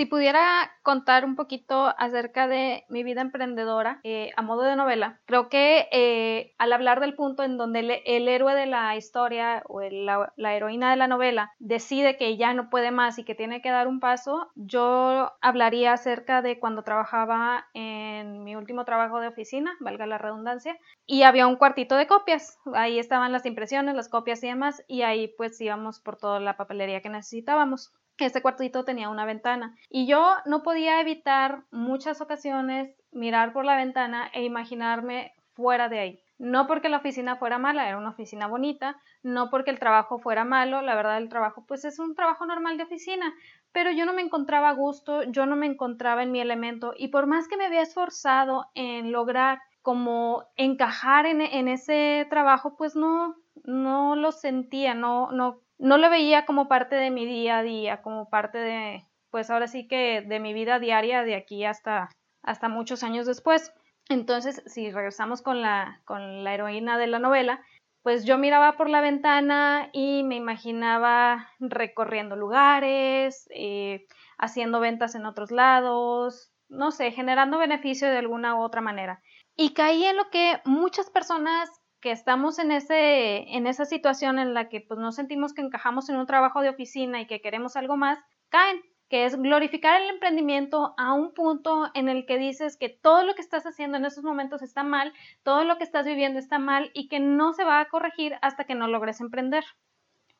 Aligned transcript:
Si 0.00 0.06
pudiera 0.06 0.72
contar 0.82 1.26
un 1.26 1.36
poquito 1.36 1.92
acerca 1.98 2.48
de 2.48 2.84
mi 2.88 3.04
vida 3.04 3.20
emprendedora 3.20 4.00
eh, 4.02 4.30
a 4.34 4.40
modo 4.40 4.62
de 4.62 4.74
novela, 4.74 5.20
creo 5.26 5.50
que 5.50 5.88
eh, 5.92 6.54
al 6.56 6.72
hablar 6.72 7.00
del 7.00 7.14
punto 7.14 7.42
en 7.42 7.58
donde 7.58 8.00
el, 8.06 8.26
héroe 8.26 8.54
de 8.54 8.64
la 8.64 8.96
historia 8.96 9.62
o 9.68 9.82
la, 9.82 10.32
la, 10.36 10.54
heroína 10.54 10.90
de 10.90 10.96
la 10.96 11.06
novela 11.06 11.52
decide 11.58 12.16
que 12.16 12.38
ya 12.38 12.54
no 12.54 12.70
puede 12.70 12.92
más 12.92 13.18
y 13.18 13.24
que 13.24 13.34
tiene 13.34 13.60
que 13.60 13.68
dar 13.68 13.88
un 13.88 14.00
paso, 14.00 14.50
yo 14.54 15.32
hablaría 15.42 15.92
acerca 15.92 16.40
de 16.40 16.58
cuando 16.58 16.82
trabajaba 16.82 17.66
en 17.74 18.42
mi 18.42 18.56
último 18.56 18.86
trabajo 18.86 19.20
de 19.20 19.28
oficina, 19.28 19.76
valga 19.80 20.06
la 20.06 20.16
redundancia, 20.16 20.78
y 21.04 21.24
había 21.24 21.46
un 21.46 21.56
cuartito 21.56 21.96
de 21.96 22.06
copias. 22.06 22.58
Ahí 22.72 22.98
estaban 22.98 23.32
las 23.32 23.44
impresiones, 23.44 23.94
las 23.94 24.08
copias 24.08 24.42
y 24.44 24.46
demás, 24.46 24.82
y 24.88 25.02
ahí 25.02 25.28
pues 25.36 25.60
íbamos 25.60 26.00
por 26.00 26.16
toda 26.16 26.40
la 26.40 26.56
papelería 26.56 27.02
que 27.02 27.10
necesitábamos 27.10 27.92
este 28.18 28.42
cuartito 28.42 28.84
tenía 28.84 29.08
una 29.08 29.24
ventana 29.24 29.76
y 29.88 30.06
yo 30.06 30.34
no 30.46 30.62
podía 30.62 31.00
evitar 31.00 31.64
muchas 31.70 32.20
ocasiones 32.20 32.94
mirar 33.12 33.52
por 33.52 33.64
la 33.64 33.76
ventana 33.76 34.30
e 34.32 34.44
imaginarme 34.44 35.32
fuera 35.54 35.88
de 35.88 35.98
ahí. 35.98 36.22
No 36.38 36.66
porque 36.66 36.88
la 36.88 36.96
oficina 36.96 37.36
fuera 37.36 37.58
mala, 37.58 37.86
era 37.86 37.98
una 37.98 38.10
oficina 38.10 38.46
bonita, 38.46 38.96
no 39.22 39.50
porque 39.50 39.70
el 39.70 39.78
trabajo 39.78 40.18
fuera 40.18 40.44
malo, 40.44 40.80
la 40.80 40.94
verdad 40.94 41.18
el 41.18 41.28
trabajo 41.28 41.64
pues 41.66 41.84
es 41.84 41.98
un 41.98 42.14
trabajo 42.14 42.46
normal 42.46 42.78
de 42.78 42.84
oficina, 42.84 43.34
pero 43.72 43.90
yo 43.90 44.06
no 44.06 44.14
me 44.14 44.22
encontraba 44.22 44.70
a 44.70 44.74
gusto, 44.74 45.22
yo 45.24 45.44
no 45.44 45.54
me 45.54 45.66
encontraba 45.66 46.22
en 46.22 46.32
mi 46.32 46.40
elemento 46.40 46.94
y 46.96 47.08
por 47.08 47.26
más 47.26 47.46
que 47.46 47.58
me 47.58 47.66
había 47.66 47.82
esforzado 47.82 48.70
en 48.74 49.12
lograr 49.12 49.60
como 49.82 50.46
encajar 50.56 51.26
en, 51.26 51.42
en 51.42 51.68
ese 51.68 52.26
trabajo, 52.30 52.74
pues 52.76 52.96
no, 52.96 53.36
no 53.64 54.16
lo 54.16 54.32
sentía, 54.32 54.94
no, 54.94 55.30
no 55.32 55.60
no 55.80 55.96
lo 55.96 56.10
veía 56.10 56.44
como 56.44 56.68
parte 56.68 56.94
de 56.94 57.10
mi 57.10 57.26
día 57.26 57.58
a 57.58 57.62
día, 57.62 58.02
como 58.02 58.28
parte 58.28 58.58
de, 58.58 59.06
pues 59.30 59.50
ahora 59.50 59.66
sí 59.66 59.88
que 59.88 60.20
de 60.20 60.38
mi 60.38 60.52
vida 60.52 60.78
diaria 60.78 61.24
de 61.24 61.34
aquí 61.34 61.64
hasta, 61.64 62.10
hasta 62.42 62.68
muchos 62.68 63.02
años 63.02 63.26
después. 63.26 63.72
Entonces, 64.08 64.62
si 64.66 64.90
regresamos 64.90 65.40
con 65.40 65.62
la, 65.62 66.02
con 66.04 66.44
la 66.44 66.54
heroína 66.54 66.98
de 66.98 67.06
la 67.06 67.18
novela, 67.18 67.64
pues 68.02 68.24
yo 68.24 68.36
miraba 68.38 68.76
por 68.76 68.90
la 68.90 69.00
ventana 69.00 69.88
y 69.92 70.22
me 70.22 70.36
imaginaba 70.36 71.48
recorriendo 71.58 72.36
lugares, 72.36 73.48
eh, 73.54 74.06
haciendo 74.38 74.80
ventas 74.80 75.14
en 75.14 75.26
otros 75.26 75.50
lados, 75.50 76.52
no 76.68 76.90
sé, 76.90 77.10
generando 77.10 77.58
beneficio 77.58 78.08
de 78.08 78.18
alguna 78.18 78.54
u 78.56 78.62
otra 78.62 78.80
manera. 78.80 79.22
Y 79.56 79.72
caí 79.74 80.04
en 80.04 80.16
lo 80.16 80.30
que 80.30 80.60
muchas 80.64 81.10
personas 81.10 81.70
que 82.00 82.12
estamos 82.12 82.58
en, 82.58 82.72
ese, 82.72 83.54
en 83.54 83.66
esa 83.66 83.84
situación 83.84 84.38
en 84.38 84.54
la 84.54 84.68
que 84.68 84.80
pues 84.80 84.98
no 84.98 85.12
sentimos 85.12 85.52
que 85.52 85.62
encajamos 85.62 86.08
en 86.08 86.16
un 86.16 86.26
trabajo 86.26 86.62
de 86.62 86.70
oficina 86.70 87.20
y 87.20 87.26
que 87.26 87.40
queremos 87.40 87.76
algo 87.76 87.96
más, 87.96 88.18
caen, 88.48 88.80
que 89.08 89.24
es 89.24 89.36
glorificar 89.36 90.00
el 90.00 90.08
emprendimiento 90.08 90.94
a 90.96 91.12
un 91.12 91.34
punto 91.34 91.90
en 91.94 92.08
el 92.08 92.26
que 92.26 92.38
dices 92.38 92.76
que 92.76 92.88
todo 92.88 93.24
lo 93.24 93.34
que 93.34 93.42
estás 93.42 93.66
haciendo 93.66 93.96
en 93.96 94.04
esos 94.04 94.22
momentos 94.22 94.62
está 94.62 94.84
mal, 94.84 95.12
todo 95.42 95.64
lo 95.64 95.78
que 95.78 95.84
estás 95.84 96.06
viviendo 96.06 96.38
está 96.38 96.58
mal 96.58 96.90
y 96.94 97.08
que 97.08 97.18
no 97.18 97.52
se 97.52 97.64
va 97.64 97.80
a 97.80 97.88
corregir 97.88 98.36
hasta 98.40 98.64
que 98.64 98.76
no 98.76 98.86
logres 98.86 99.20
emprender. 99.20 99.64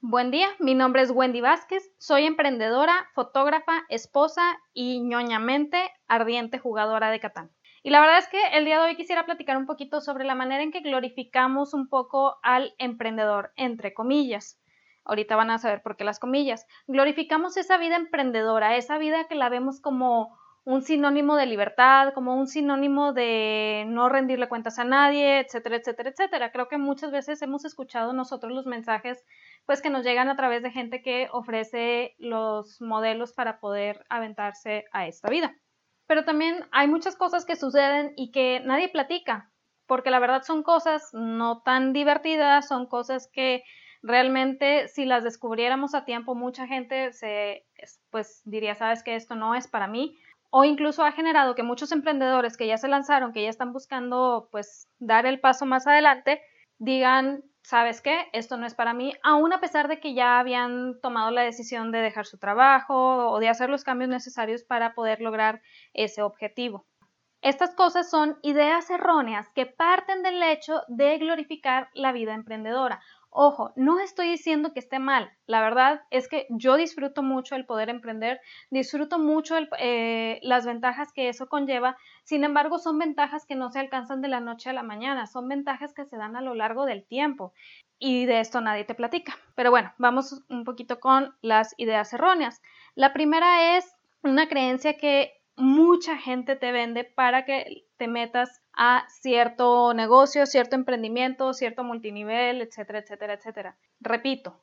Buen 0.02 0.30
día, 0.30 0.48
mi 0.60 0.74
nombre 0.74 1.02
es 1.02 1.10
Wendy 1.10 1.42
Vázquez, 1.42 1.92
soy 1.98 2.24
emprendedora, 2.24 3.08
fotógrafa, 3.12 3.82
esposa 3.90 4.58
y 4.72 5.00
ñoñamente 5.00 5.90
ardiente 6.06 6.58
jugadora 6.58 7.10
de 7.10 7.20
Catán. 7.20 7.50
Y 7.82 7.88
la 7.90 8.00
verdad 8.00 8.18
es 8.18 8.28
que 8.28 8.38
el 8.52 8.66
día 8.66 8.78
de 8.78 8.90
hoy 8.90 8.96
quisiera 8.96 9.24
platicar 9.24 9.56
un 9.56 9.64
poquito 9.64 10.02
sobre 10.02 10.24
la 10.24 10.34
manera 10.34 10.62
en 10.62 10.70
que 10.70 10.80
glorificamos 10.80 11.72
un 11.72 11.88
poco 11.88 12.38
al 12.42 12.74
emprendedor, 12.76 13.52
entre 13.56 13.94
comillas. 13.94 14.60
Ahorita 15.04 15.34
van 15.34 15.50
a 15.50 15.58
saber 15.58 15.80
por 15.82 15.96
qué 15.96 16.04
las 16.04 16.18
comillas. 16.18 16.66
Glorificamos 16.86 17.56
esa 17.56 17.78
vida 17.78 17.96
emprendedora, 17.96 18.76
esa 18.76 18.98
vida 18.98 19.26
que 19.28 19.34
la 19.34 19.48
vemos 19.48 19.80
como 19.80 20.38
un 20.64 20.82
sinónimo 20.82 21.36
de 21.36 21.46
libertad, 21.46 22.12
como 22.12 22.36
un 22.36 22.48
sinónimo 22.48 23.14
de 23.14 23.84
no 23.88 24.10
rendirle 24.10 24.50
cuentas 24.50 24.78
a 24.78 24.84
nadie, 24.84 25.40
etcétera, 25.40 25.76
etcétera, 25.76 26.10
etcétera. 26.10 26.52
Creo 26.52 26.68
que 26.68 26.76
muchas 26.76 27.10
veces 27.10 27.40
hemos 27.40 27.64
escuchado 27.64 28.12
nosotros 28.12 28.52
los 28.52 28.66
mensajes 28.66 29.24
pues 29.64 29.80
que 29.80 29.88
nos 29.88 30.04
llegan 30.04 30.28
a 30.28 30.36
través 30.36 30.62
de 30.62 30.70
gente 30.70 31.00
que 31.00 31.28
ofrece 31.32 32.14
los 32.18 32.82
modelos 32.82 33.32
para 33.32 33.58
poder 33.58 34.04
aventarse 34.10 34.84
a 34.92 35.06
esta 35.06 35.30
vida 35.30 35.56
pero 36.10 36.24
también 36.24 36.66
hay 36.72 36.88
muchas 36.88 37.14
cosas 37.14 37.44
que 37.44 37.54
suceden 37.54 38.14
y 38.16 38.32
que 38.32 38.58
nadie 38.64 38.88
platica, 38.88 39.52
porque 39.86 40.10
la 40.10 40.18
verdad 40.18 40.42
son 40.42 40.64
cosas 40.64 41.10
no 41.12 41.62
tan 41.62 41.92
divertidas, 41.92 42.66
son 42.66 42.88
cosas 42.88 43.30
que 43.32 43.62
realmente 44.02 44.88
si 44.88 45.04
las 45.04 45.22
descubriéramos 45.22 45.94
a 45.94 46.04
tiempo 46.04 46.34
mucha 46.34 46.66
gente 46.66 47.12
se 47.12 47.64
pues 48.10 48.42
diría, 48.44 48.74
sabes 48.74 49.04
que 49.04 49.14
esto 49.14 49.36
no 49.36 49.54
es 49.54 49.68
para 49.68 49.86
mí 49.86 50.18
o 50.50 50.64
incluso 50.64 51.04
ha 51.04 51.12
generado 51.12 51.54
que 51.54 51.62
muchos 51.62 51.92
emprendedores 51.92 52.56
que 52.56 52.66
ya 52.66 52.76
se 52.76 52.88
lanzaron, 52.88 53.32
que 53.32 53.44
ya 53.44 53.48
están 53.48 53.72
buscando 53.72 54.48
pues 54.50 54.88
dar 54.98 55.26
el 55.26 55.38
paso 55.38 55.64
más 55.64 55.86
adelante, 55.86 56.42
digan, 56.78 57.44
¿sabes 57.62 58.00
qué? 58.00 58.28
Esto 58.32 58.56
no 58.56 58.66
es 58.66 58.74
para 58.74 58.94
mí, 58.94 59.14
aún 59.22 59.52
a 59.52 59.60
pesar 59.60 59.88
de 59.88 60.00
que 60.00 60.14
ya 60.14 60.38
habían 60.38 61.00
tomado 61.00 61.30
la 61.30 61.42
decisión 61.42 61.92
de 61.92 62.00
dejar 62.00 62.26
su 62.26 62.38
trabajo 62.38 63.30
o 63.30 63.38
de 63.38 63.48
hacer 63.48 63.70
los 63.70 63.84
cambios 63.84 64.10
necesarios 64.10 64.64
para 64.64 64.94
poder 64.94 65.20
lograr 65.20 65.62
ese 65.94 66.22
objetivo. 66.22 66.86
Estas 67.42 67.74
cosas 67.74 68.10
son 68.10 68.38
ideas 68.42 68.90
erróneas 68.90 69.48
que 69.54 69.64
parten 69.64 70.22
del 70.22 70.42
hecho 70.42 70.82
de 70.88 71.16
glorificar 71.16 71.88
la 71.94 72.12
vida 72.12 72.34
emprendedora 72.34 73.00
Ojo, 73.32 73.72
no 73.76 74.00
estoy 74.00 74.28
diciendo 74.28 74.72
que 74.72 74.80
esté 74.80 74.98
mal. 74.98 75.30
La 75.46 75.60
verdad 75.60 76.02
es 76.10 76.26
que 76.28 76.46
yo 76.50 76.76
disfruto 76.76 77.22
mucho 77.22 77.54
el 77.54 77.64
poder 77.64 77.88
emprender, 77.88 78.40
disfruto 78.70 79.20
mucho 79.20 79.54
eh, 79.78 80.40
las 80.42 80.66
ventajas 80.66 81.12
que 81.12 81.28
eso 81.28 81.48
conlleva. 81.48 81.96
Sin 82.24 82.42
embargo, 82.42 82.80
son 82.80 82.98
ventajas 82.98 83.46
que 83.46 83.54
no 83.54 83.70
se 83.70 83.78
alcanzan 83.78 84.20
de 84.20 84.28
la 84.28 84.40
noche 84.40 84.70
a 84.70 84.72
la 84.72 84.82
mañana, 84.82 85.28
son 85.28 85.48
ventajas 85.48 85.94
que 85.94 86.06
se 86.06 86.16
dan 86.16 86.34
a 86.34 86.40
lo 86.40 86.54
largo 86.56 86.86
del 86.86 87.06
tiempo. 87.06 87.54
Y 88.00 88.26
de 88.26 88.40
esto 88.40 88.60
nadie 88.60 88.84
te 88.84 88.96
platica. 88.96 89.36
Pero 89.54 89.70
bueno, 89.70 89.92
vamos 89.98 90.42
un 90.48 90.64
poquito 90.64 90.98
con 90.98 91.36
las 91.40 91.74
ideas 91.76 92.12
erróneas. 92.12 92.60
La 92.96 93.12
primera 93.12 93.76
es 93.76 93.94
una 94.24 94.48
creencia 94.48 94.98
que 94.98 95.32
mucha 95.54 96.16
gente 96.16 96.56
te 96.56 96.72
vende 96.72 97.04
para 97.04 97.44
que 97.44 97.84
te 98.00 98.08
metas 98.08 98.62
a 98.72 99.04
cierto 99.10 99.92
negocio, 99.92 100.46
cierto 100.46 100.74
emprendimiento, 100.74 101.52
cierto 101.52 101.84
multinivel, 101.84 102.62
etcétera, 102.62 103.00
etcétera, 103.00 103.34
etcétera. 103.34 103.76
Repito, 104.00 104.58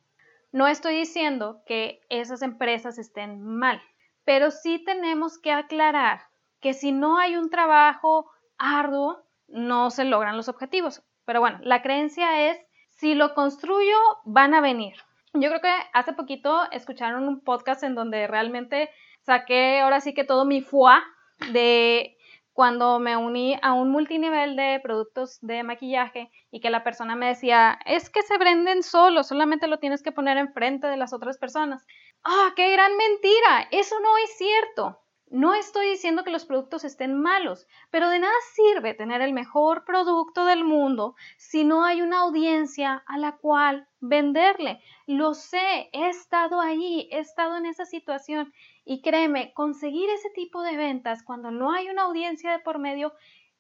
no 0.52 0.66
estoy 0.66 0.96
diciendo 0.96 1.62
que 1.68 2.02
esas 2.10 2.42
empresas 2.42 2.98
estén 2.98 3.44
mal, 3.44 3.80
pero 4.26 4.50
sí 4.50 4.84
tenemos 4.84 5.38
que 5.38 5.52
aclarar 5.52 6.22
que 6.62 6.74
si 6.74 6.92
no 6.92 7.20
hay 7.20 7.36
un 7.36 7.52
trabajo 7.52 8.28
arduo, 8.58 9.24
no 9.48 9.92
se 9.92 10.06
logran 10.06 10.36
los 10.36 10.50
objetivos. 10.50 11.04
Pero 11.24 11.40
bueno, 11.40 11.60
la 11.62 11.84
creencia 11.84 12.50
es, 12.50 12.60
si 12.90 13.14
lo 13.14 13.36
construyo, 13.36 13.98
van 14.26 14.56
a 14.56 14.62
venir. 14.62 14.96
Yo 15.34 15.50
creo 15.50 15.62
que 15.62 15.76
hace 15.94 16.14
poquito 16.14 16.64
escucharon 16.72 17.28
un 17.28 17.42
podcast 17.42 17.84
en 17.84 17.94
donde 17.94 18.26
realmente 18.26 18.90
saqué 19.22 19.82
ahora 19.82 20.02
sí 20.02 20.16
que 20.16 20.24
todo 20.24 20.44
mi 20.44 20.62
fuá 20.62 21.04
de 21.52 22.17
cuando 22.58 22.98
me 22.98 23.16
uní 23.16 23.56
a 23.62 23.74
un 23.74 23.92
multinivel 23.92 24.56
de 24.56 24.80
productos 24.82 25.38
de 25.42 25.62
maquillaje 25.62 26.32
y 26.50 26.60
que 26.60 26.72
la 26.72 26.84
persona 26.84 27.16
me 27.16 27.28
decía, 27.28 27.78
es 27.86 28.10
que 28.10 28.24
se 28.24 28.40
venden 28.40 28.82
solo, 28.82 29.24
solamente 29.24 29.68
lo 29.68 29.78
tienes 29.78 30.02
que 30.02 30.12
poner 30.12 30.38
enfrente 30.38 30.88
de 30.88 30.98
las 30.98 31.14
otras 31.14 31.38
personas. 31.38 31.86
¡Ah, 32.24 32.54
qué 32.56 32.72
gran 32.72 32.98
mentira! 32.98 33.68
Eso 33.70 34.00
no 34.00 34.18
es 34.18 34.36
cierto. 34.40 35.00
No 35.30 35.54
estoy 35.54 35.92
diciendo 35.92 36.24
que 36.24 36.32
los 36.32 36.46
productos 36.46 36.84
estén 36.84 37.22
malos, 37.22 37.68
pero 37.92 38.10
de 38.10 38.18
nada 38.18 38.34
sirve 38.54 38.96
tener 38.96 39.22
el 39.22 39.34
mejor 39.34 39.86
producto 39.86 40.44
del 40.46 40.64
mundo 40.64 41.14
si 41.38 41.64
no 41.64 41.86
hay 41.86 42.02
una 42.02 42.22
audiencia 42.22 43.04
a 43.06 43.20
la 43.20 43.38
cual 43.38 43.88
venderle. 44.00 44.82
Lo 45.06 45.36
sé, 45.36 45.92
he 45.94 46.10
estado 46.10 46.60
ahí, 46.60 47.08
he 47.12 47.20
estado 47.20 47.56
en 47.58 47.68
esa 47.68 47.86
situación 47.86 48.52
y 48.88 49.02
créeme, 49.02 49.54
conseguir 49.54 50.10
ese 50.10 50.30
tipo 50.30 50.62
de 50.62 50.78
ventas 50.78 51.22
cuando 51.22 51.52
no 51.52 51.74
hay 51.74 51.90
una 51.90 52.04
audiencia 52.04 52.52
de 52.52 52.60
por 52.60 52.80
medio 52.80 53.14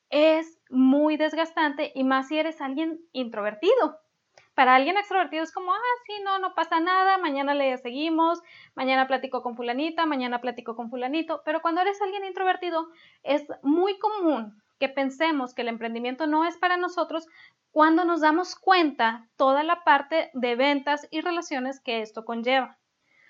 es 0.10 0.60
muy 0.70 1.18
desgastante 1.18 1.92
y 1.94 2.06
más 2.06 2.30
si 2.30 2.38
eres 2.38 2.62
alguien 2.62 3.02
introvertido. 3.12 4.00
Para 4.54 4.74
alguien 4.74 4.98
extrovertido 4.98 5.44
es 5.44 5.52
como, 5.52 5.74
ah, 5.74 5.98
sí, 6.06 6.14
no, 6.24 6.40
no 6.40 6.56
pasa 6.56 6.80
nada, 6.80 7.18
mañana 7.18 7.54
le 7.54 7.78
seguimos, 7.78 8.42
mañana 8.74 9.06
platico 9.06 9.44
con 9.44 9.58
fulanita, 9.58 10.06
mañana 10.06 10.40
platico 10.40 10.76
con 10.76 10.90
fulanito, 10.90 11.42
pero 11.44 11.62
cuando 11.62 11.82
eres 11.82 12.02
alguien 12.02 12.24
introvertido 12.24 12.88
es 13.22 13.46
muy 13.62 14.00
común 14.00 14.64
que 14.80 14.88
pensemos 14.88 15.54
que 15.54 15.64
el 15.64 15.68
emprendimiento 15.68 16.26
no 16.26 16.46
es 16.46 16.58
para 16.58 16.78
nosotros 16.78 17.28
cuando 17.72 18.06
nos 18.06 18.22
damos 18.22 18.56
cuenta 18.56 19.28
toda 19.36 19.62
la 19.62 19.84
parte 19.84 20.32
de 20.34 20.56
ventas 20.56 21.06
y 21.12 21.20
relaciones 21.20 21.82
que 21.82 22.02
esto 22.02 22.24
conlleva. 22.24 22.78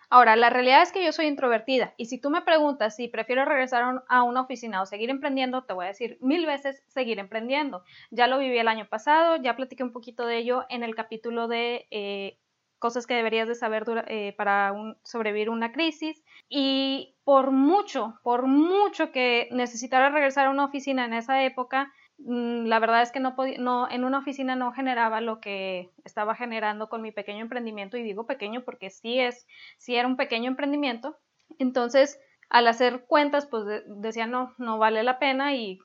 Ahora, 0.10 0.38
la 0.38 0.50
realidad 0.50 0.84
es 0.84 0.94
que 0.94 1.04
yo 1.04 1.12
soy 1.12 1.26
introvertida 1.26 1.94
y 1.98 2.06
si 2.06 2.18
tú 2.18 2.30
me 2.30 2.42
preguntas 2.42 2.96
si 2.96 3.10
prefiero 3.10 3.44
regresar 3.44 4.04
a 4.08 4.24
una 4.24 4.42
oficina 4.42 4.82
o 4.82 4.86
seguir 4.86 5.10
emprendiendo, 5.10 5.66
te 5.66 5.74
voy 5.74 5.86
a 5.86 5.90
decir 5.90 6.18
mil 6.22 6.46
veces 6.46 6.82
seguir 6.88 7.20
emprendiendo. 7.20 7.84
Ya 8.10 8.28
lo 8.28 8.40
viví 8.40 8.58
el 8.58 8.70
año 8.70 8.88
pasado, 8.88 9.36
ya 9.36 9.58
platiqué 9.58 9.84
un 9.84 9.92
poquito 9.92 10.26
de 10.26 10.38
ello 10.38 10.66
en 10.70 10.84
el 10.84 10.96
capítulo 10.96 11.50
de 11.50 11.88
eh, 11.92 12.38
cosas 12.80 13.06
que 13.06 13.16
deberías 13.16 13.50
de 13.50 13.56
saber 13.56 13.84
eh, 14.08 14.34
para 14.38 14.74
sobrevivir 15.04 15.50
una 15.50 15.74
crisis. 15.74 16.24
Y 16.48 17.16
por 17.26 17.52
mucho, 17.52 18.18
por 18.24 18.48
mucho 18.48 19.12
que 19.12 19.50
necesitara 19.52 20.10
regresar 20.10 20.48
a 20.48 20.52
una 20.52 20.66
oficina 20.66 21.04
en 21.04 21.14
esa 21.14 21.44
época, 21.44 21.92
la 22.20 22.80
verdad 22.80 23.04
es 23.04 23.12
que 23.12 23.20
no, 23.20 23.36
no 23.60 23.90
en 23.90 24.04
una 24.04 24.20
oficina 24.20 24.56
no 24.56 24.72
generaba 24.72 25.22
lo 25.22 25.40
que 25.40 25.92
estaba 26.04 26.36
generando 26.36 26.90
con 26.90 27.02
mi 27.02 27.12
pequeño 27.12 27.42
emprendimiento 27.42 27.98
y 27.98 28.04
digo 28.04 28.26
pequeño 28.26 28.64
porque 28.64 28.90
sí 28.90 29.20
es 29.20 29.46
sí 29.78 29.96
era 29.96 30.08
un 30.08 30.18
pequeño 30.18 30.48
emprendimiento. 30.50 31.18
Entonces 31.60 32.20
al 32.50 32.68
hacer 32.68 33.06
cuentas 33.08 33.46
pues 33.46 33.64
decía 33.88 34.26
no 34.26 34.54
no 34.58 34.78
vale 34.78 35.04
la 35.04 35.20
pena 35.20 35.56
y 35.56 35.80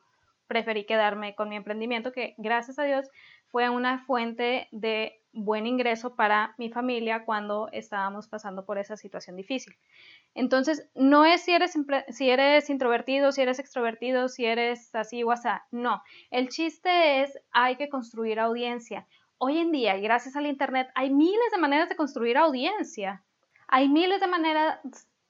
preferí 0.47 0.87
quedarme 0.87 1.35
con 1.35 1.49
mi 1.49 1.57
emprendimiento 1.57 2.13
que 2.13 2.35
gracias 2.39 2.79
a 2.79 2.85
Dios 2.85 3.09
fue 3.53 3.69
una 3.69 3.99
fuente 4.07 4.67
de 4.73 5.21
buen 5.35 5.67
ingreso 5.67 6.17
para 6.17 6.55
mi 6.57 6.71
familia 6.71 7.25
cuando 7.25 7.69
estábamos 7.73 8.27
pasando 8.27 8.65
por 8.65 8.79
esa 8.79 8.97
situación 8.97 9.37
difícil. 9.37 9.77
Entonces, 10.35 10.89
no 10.95 11.27
es 11.27 11.43
si 11.43 11.53
eres, 11.53 11.75
si 12.09 12.31
eres 12.31 12.71
introvertido, 12.71 13.31
si 13.31 13.43
eres 13.43 13.59
extrovertido, 13.59 14.29
si 14.29 14.47
eres 14.47 14.95
así 14.95 15.23
o 15.23 15.31
así, 15.31 15.49
no. 15.71 16.03
El 16.31 16.49
chiste 16.49 17.23
es, 17.23 17.39
hay 17.51 17.77
que 17.77 17.91
construir 17.91 18.41
audiencia. 18.41 19.07
Hoy 19.37 19.59
en 19.59 19.71
día, 19.71 19.97
gracias 19.99 20.35
al 20.35 20.47
Internet, 20.47 20.89
hay 20.95 21.11
miles 21.11 21.51
de 21.53 21.59
maneras 21.59 21.91
de 21.91 21.97
construir 21.97 22.39
audiencia. 22.39 23.23
Hay 23.69 23.89
miles 23.89 24.21
de 24.21 24.27
maneras 24.29 24.81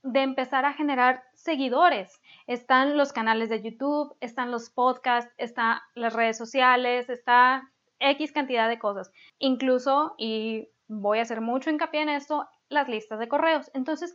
de 0.03 0.23
empezar 0.23 0.65
a 0.65 0.75
generar 0.75 1.25
seguidores. 1.35 2.21
Están 2.47 2.97
los 2.97 3.13
canales 3.13 3.49
de 3.49 3.63
YouTube, 3.63 4.15
están 4.21 4.51
los 4.51 4.71
podcasts, 4.71 5.33
están 5.39 5.79
las 5.95 6.13
redes 6.13 6.39
sociales, 6.39 7.09
está 7.09 7.72
X 8.03 8.33
cantidad 8.33 8.69
de 8.69 8.79
cosas. 8.79 9.11
Incluso, 9.39 10.15
y 10.19 10.69
voy 10.89 11.19
a 11.19 11.23
hacer 11.23 11.41
mucho 11.41 11.71
hincapié 11.71 12.03
en 12.03 12.11
esto, 12.11 12.49
las 12.69 12.89
listas 12.89 13.19
de 13.19 13.29
correos. 13.29 13.71
Entonces, 13.75 14.15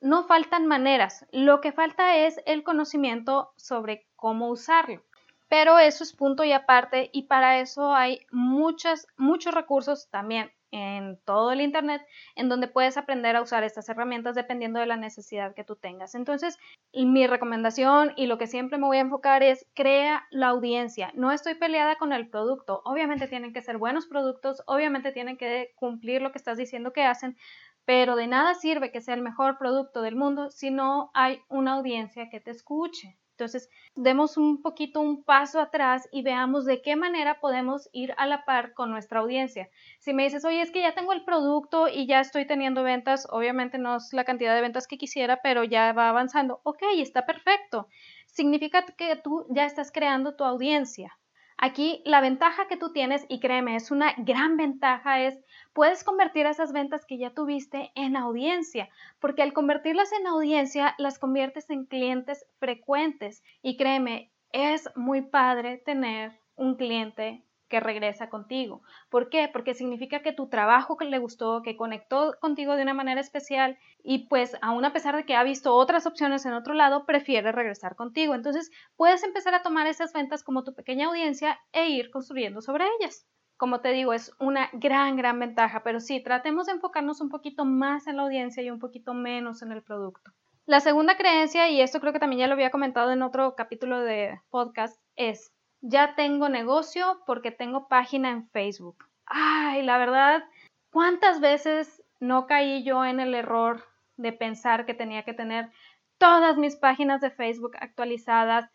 no 0.00 0.24
faltan 0.24 0.66
maneras. 0.66 1.26
Lo 1.30 1.60
que 1.60 1.72
falta 1.72 2.16
es 2.16 2.40
el 2.46 2.62
conocimiento 2.62 3.52
sobre 3.56 4.08
cómo 4.16 4.48
usarlo. 4.48 5.02
Pero 5.48 5.78
eso 5.78 6.04
es 6.04 6.14
punto 6.14 6.44
y 6.44 6.52
aparte 6.52 7.10
y 7.12 7.24
para 7.24 7.60
eso 7.60 7.94
hay 7.94 8.20
muchas, 8.30 9.06
muchos 9.16 9.52
recursos 9.52 10.08
también 10.10 10.50
en 10.72 11.18
todo 11.24 11.52
el 11.52 11.60
Internet 11.60 12.02
en 12.36 12.48
donde 12.48 12.68
puedes 12.68 12.96
aprender 12.96 13.36
a 13.36 13.42
usar 13.42 13.64
estas 13.64 13.88
herramientas 13.88 14.34
dependiendo 14.34 14.80
de 14.80 14.86
la 14.86 14.96
necesidad 14.96 15.54
que 15.54 15.64
tú 15.64 15.76
tengas. 15.76 16.14
Entonces, 16.14 16.58
mi 16.92 17.26
recomendación 17.26 18.12
y 18.16 18.26
lo 18.26 18.38
que 18.38 18.46
siempre 18.46 18.78
me 18.78 18.86
voy 18.86 18.98
a 18.98 19.00
enfocar 19.00 19.42
es 19.42 19.66
crea 19.74 20.26
la 20.30 20.48
audiencia. 20.48 21.12
No 21.14 21.32
estoy 21.32 21.54
peleada 21.54 21.96
con 21.96 22.12
el 22.12 22.28
producto. 22.28 22.82
Obviamente 22.84 23.28
tienen 23.28 23.52
que 23.52 23.62
ser 23.62 23.78
buenos 23.78 24.06
productos, 24.06 24.62
obviamente 24.66 25.12
tienen 25.12 25.36
que 25.36 25.72
cumplir 25.76 26.22
lo 26.22 26.32
que 26.32 26.38
estás 26.38 26.58
diciendo 26.58 26.92
que 26.92 27.04
hacen, 27.04 27.36
pero 27.84 28.16
de 28.16 28.26
nada 28.26 28.54
sirve 28.54 28.92
que 28.92 29.00
sea 29.00 29.14
el 29.14 29.22
mejor 29.22 29.58
producto 29.58 30.02
del 30.02 30.16
mundo 30.16 30.50
si 30.50 30.70
no 30.70 31.10
hay 31.14 31.40
una 31.48 31.74
audiencia 31.74 32.28
que 32.30 32.40
te 32.40 32.50
escuche. 32.50 33.18
Entonces, 33.40 33.70
demos 33.96 34.36
un 34.36 34.60
poquito 34.60 35.00
un 35.00 35.24
paso 35.24 35.60
atrás 35.60 36.06
y 36.12 36.20
veamos 36.20 36.66
de 36.66 36.82
qué 36.82 36.94
manera 36.94 37.40
podemos 37.40 37.88
ir 37.90 38.12
a 38.18 38.26
la 38.26 38.44
par 38.44 38.74
con 38.74 38.90
nuestra 38.90 39.20
audiencia. 39.20 39.70
Si 39.98 40.12
me 40.12 40.24
dices, 40.24 40.44
oye, 40.44 40.60
es 40.60 40.70
que 40.70 40.82
ya 40.82 40.94
tengo 40.94 41.14
el 41.14 41.24
producto 41.24 41.88
y 41.88 42.06
ya 42.06 42.20
estoy 42.20 42.46
teniendo 42.46 42.82
ventas, 42.82 43.26
obviamente 43.30 43.78
no 43.78 43.96
es 43.96 44.12
la 44.12 44.24
cantidad 44.24 44.54
de 44.54 44.60
ventas 44.60 44.86
que 44.86 44.98
quisiera, 44.98 45.40
pero 45.42 45.64
ya 45.64 45.94
va 45.94 46.10
avanzando. 46.10 46.60
Ok, 46.64 46.82
está 46.98 47.24
perfecto. 47.24 47.88
Significa 48.26 48.84
que 48.84 49.16
tú 49.16 49.46
ya 49.48 49.64
estás 49.64 49.90
creando 49.90 50.36
tu 50.36 50.44
audiencia. 50.44 51.16
Aquí 51.56 52.02
la 52.04 52.20
ventaja 52.20 52.68
que 52.68 52.76
tú 52.76 52.92
tienes, 52.92 53.24
y 53.30 53.40
créeme, 53.40 53.76
es 53.76 53.90
una 53.90 54.14
gran 54.18 54.58
ventaja, 54.58 55.20
es 55.22 55.38
puedes 55.72 56.04
convertir 56.04 56.46
esas 56.46 56.72
ventas 56.72 57.04
que 57.06 57.18
ya 57.18 57.30
tuviste 57.30 57.92
en 57.94 58.16
audiencia, 58.16 58.88
porque 59.20 59.42
al 59.42 59.52
convertirlas 59.52 60.12
en 60.12 60.26
audiencia 60.26 60.94
las 60.98 61.18
conviertes 61.18 61.70
en 61.70 61.86
clientes 61.86 62.46
frecuentes. 62.58 63.42
Y 63.62 63.76
créeme, 63.76 64.32
es 64.52 64.88
muy 64.96 65.22
padre 65.22 65.78
tener 65.78 66.38
un 66.56 66.76
cliente 66.76 67.44
que 67.70 67.80
regresa 67.80 68.28
contigo. 68.28 68.82
¿Por 69.08 69.30
qué? 69.30 69.48
Porque 69.50 69.74
significa 69.74 70.20
que 70.20 70.32
tu 70.32 70.48
trabajo 70.48 70.98
le 71.00 71.18
gustó, 71.18 71.62
que 71.62 71.76
conectó 71.76 72.34
contigo 72.40 72.74
de 72.74 72.82
una 72.82 72.94
manera 72.94 73.20
especial 73.20 73.78
y 74.02 74.26
pues 74.28 74.56
aún 74.60 74.84
a 74.84 74.92
pesar 74.92 75.16
de 75.16 75.24
que 75.24 75.36
ha 75.36 75.44
visto 75.44 75.74
otras 75.74 76.04
opciones 76.06 76.44
en 76.44 76.52
otro 76.52 76.74
lado, 76.74 77.06
prefiere 77.06 77.52
regresar 77.52 77.94
contigo. 77.94 78.34
Entonces 78.34 78.70
puedes 78.96 79.22
empezar 79.22 79.54
a 79.54 79.62
tomar 79.62 79.86
esas 79.86 80.12
ventas 80.12 80.42
como 80.42 80.64
tu 80.64 80.74
pequeña 80.74 81.06
audiencia 81.06 81.58
e 81.72 81.88
ir 81.88 82.10
construyendo 82.10 82.60
sobre 82.60 82.84
ellas. 82.98 83.26
Como 83.60 83.82
te 83.82 83.92
digo, 83.92 84.14
es 84.14 84.34
una 84.38 84.70
gran, 84.72 85.16
gran 85.16 85.38
ventaja, 85.38 85.82
pero 85.82 86.00
sí, 86.00 86.22
tratemos 86.22 86.64
de 86.64 86.72
enfocarnos 86.72 87.20
un 87.20 87.28
poquito 87.28 87.66
más 87.66 88.06
en 88.06 88.16
la 88.16 88.22
audiencia 88.22 88.62
y 88.62 88.70
un 88.70 88.78
poquito 88.78 89.12
menos 89.12 89.60
en 89.60 89.70
el 89.70 89.82
producto. 89.82 90.32
La 90.64 90.80
segunda 90.80 91.18
creencia, 91.18 91.68
y 91.68 91.82
esto 91.82 92.00
creo 92.00 92.14
que 92.14 92.18
también 92.18 92.40
ya 92.40 92.46
lo 92.46 92.54
había 92.54 92.70
comentado 92.70 93.12
en 93.12 93.20
otro 93.20 93.54
capítulo 93.56 94.00
de 94.00 94.40
podcast, 94.48 94.98
es 95.14 95.52
ya 95.82 96.14
tengo 96.14 96.48
negocio 96.48 97.20
porque 97.26 97.50
tengo 97.50 97.86
página 97.86 98.30
en 98.30 98.48
Facebook. 98.48 99.04
Ay, 99.26 99.82
la 99.82 99.98
verdad, 99.98 100.42
¿cuántas 100.90 101.42
veces 101.42 102.02
no 102.18 102.46
caí 102.46 102.82
yo 102.82 103.04
en 103.04 103.20
el 103.20 103.34
error 103.34 103.84
de 104.16 104.32
pensar 104.32 104.86
que 104.86 104.94
tenía 104.94 105.22
que 105.22 105.34
tener 105.34 105.68
todas 106.16 106.56
mis 106.56 106.76
páginas 106.76 107.20
de 107.20 107.30
Facebook 107.30 107.72
actualizadas, 107.78 108.70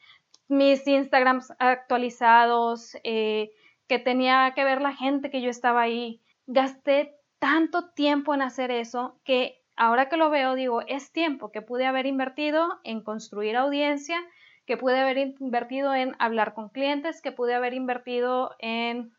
mis 0.47 0.85
Instagrams 0.85 1.51
actualizados, 1.57 2.95
eh, 3.03 3.49
que 3.87 3.99
tenía 3.99 4.53
que 4.55 4.63
ver 4.63 4.81
la 4.81 4.93
gente 4.93 5.29
que 5.29 5.41
yo 5.41 5.49
estaba 5.49 5.81
ahí? 5.81 6.21
Gasté 6.47 7.15
tanto 7.39 7.91
tiempo 7.91 8.33
en 8.33 8.41
hacer 8.41 8.71
eso 8.71 9.19
que 9.23 9.61
ahora 9.75 10.09
que 10.09 10.17
lo 10.17 10.29
veo 10.29 10.55
digo, 10.55 10.81
es 10.87 11.11
tiempo 11.11 11.51
que 11.51 11.61
pude 11.61 11.85
haber 11.85 12.05
invertido 12.05 12.79
en 12.83 13.03
construir 13.03 13.57
audiencia 13.57 14.17
que 14.65 14.77
pude 14.77 14.99
haber 14.99 15.17
invertido 15.39 15.93
en 15.93 16.15
hablar 16.19 16.53
con 16.53 16.69
clientes, 16.69 17.21
que 17.21 17.31
pude 17.31 17.53
haber 17.53 17.73
invertido 17.73 18.55
en 18.59 19.11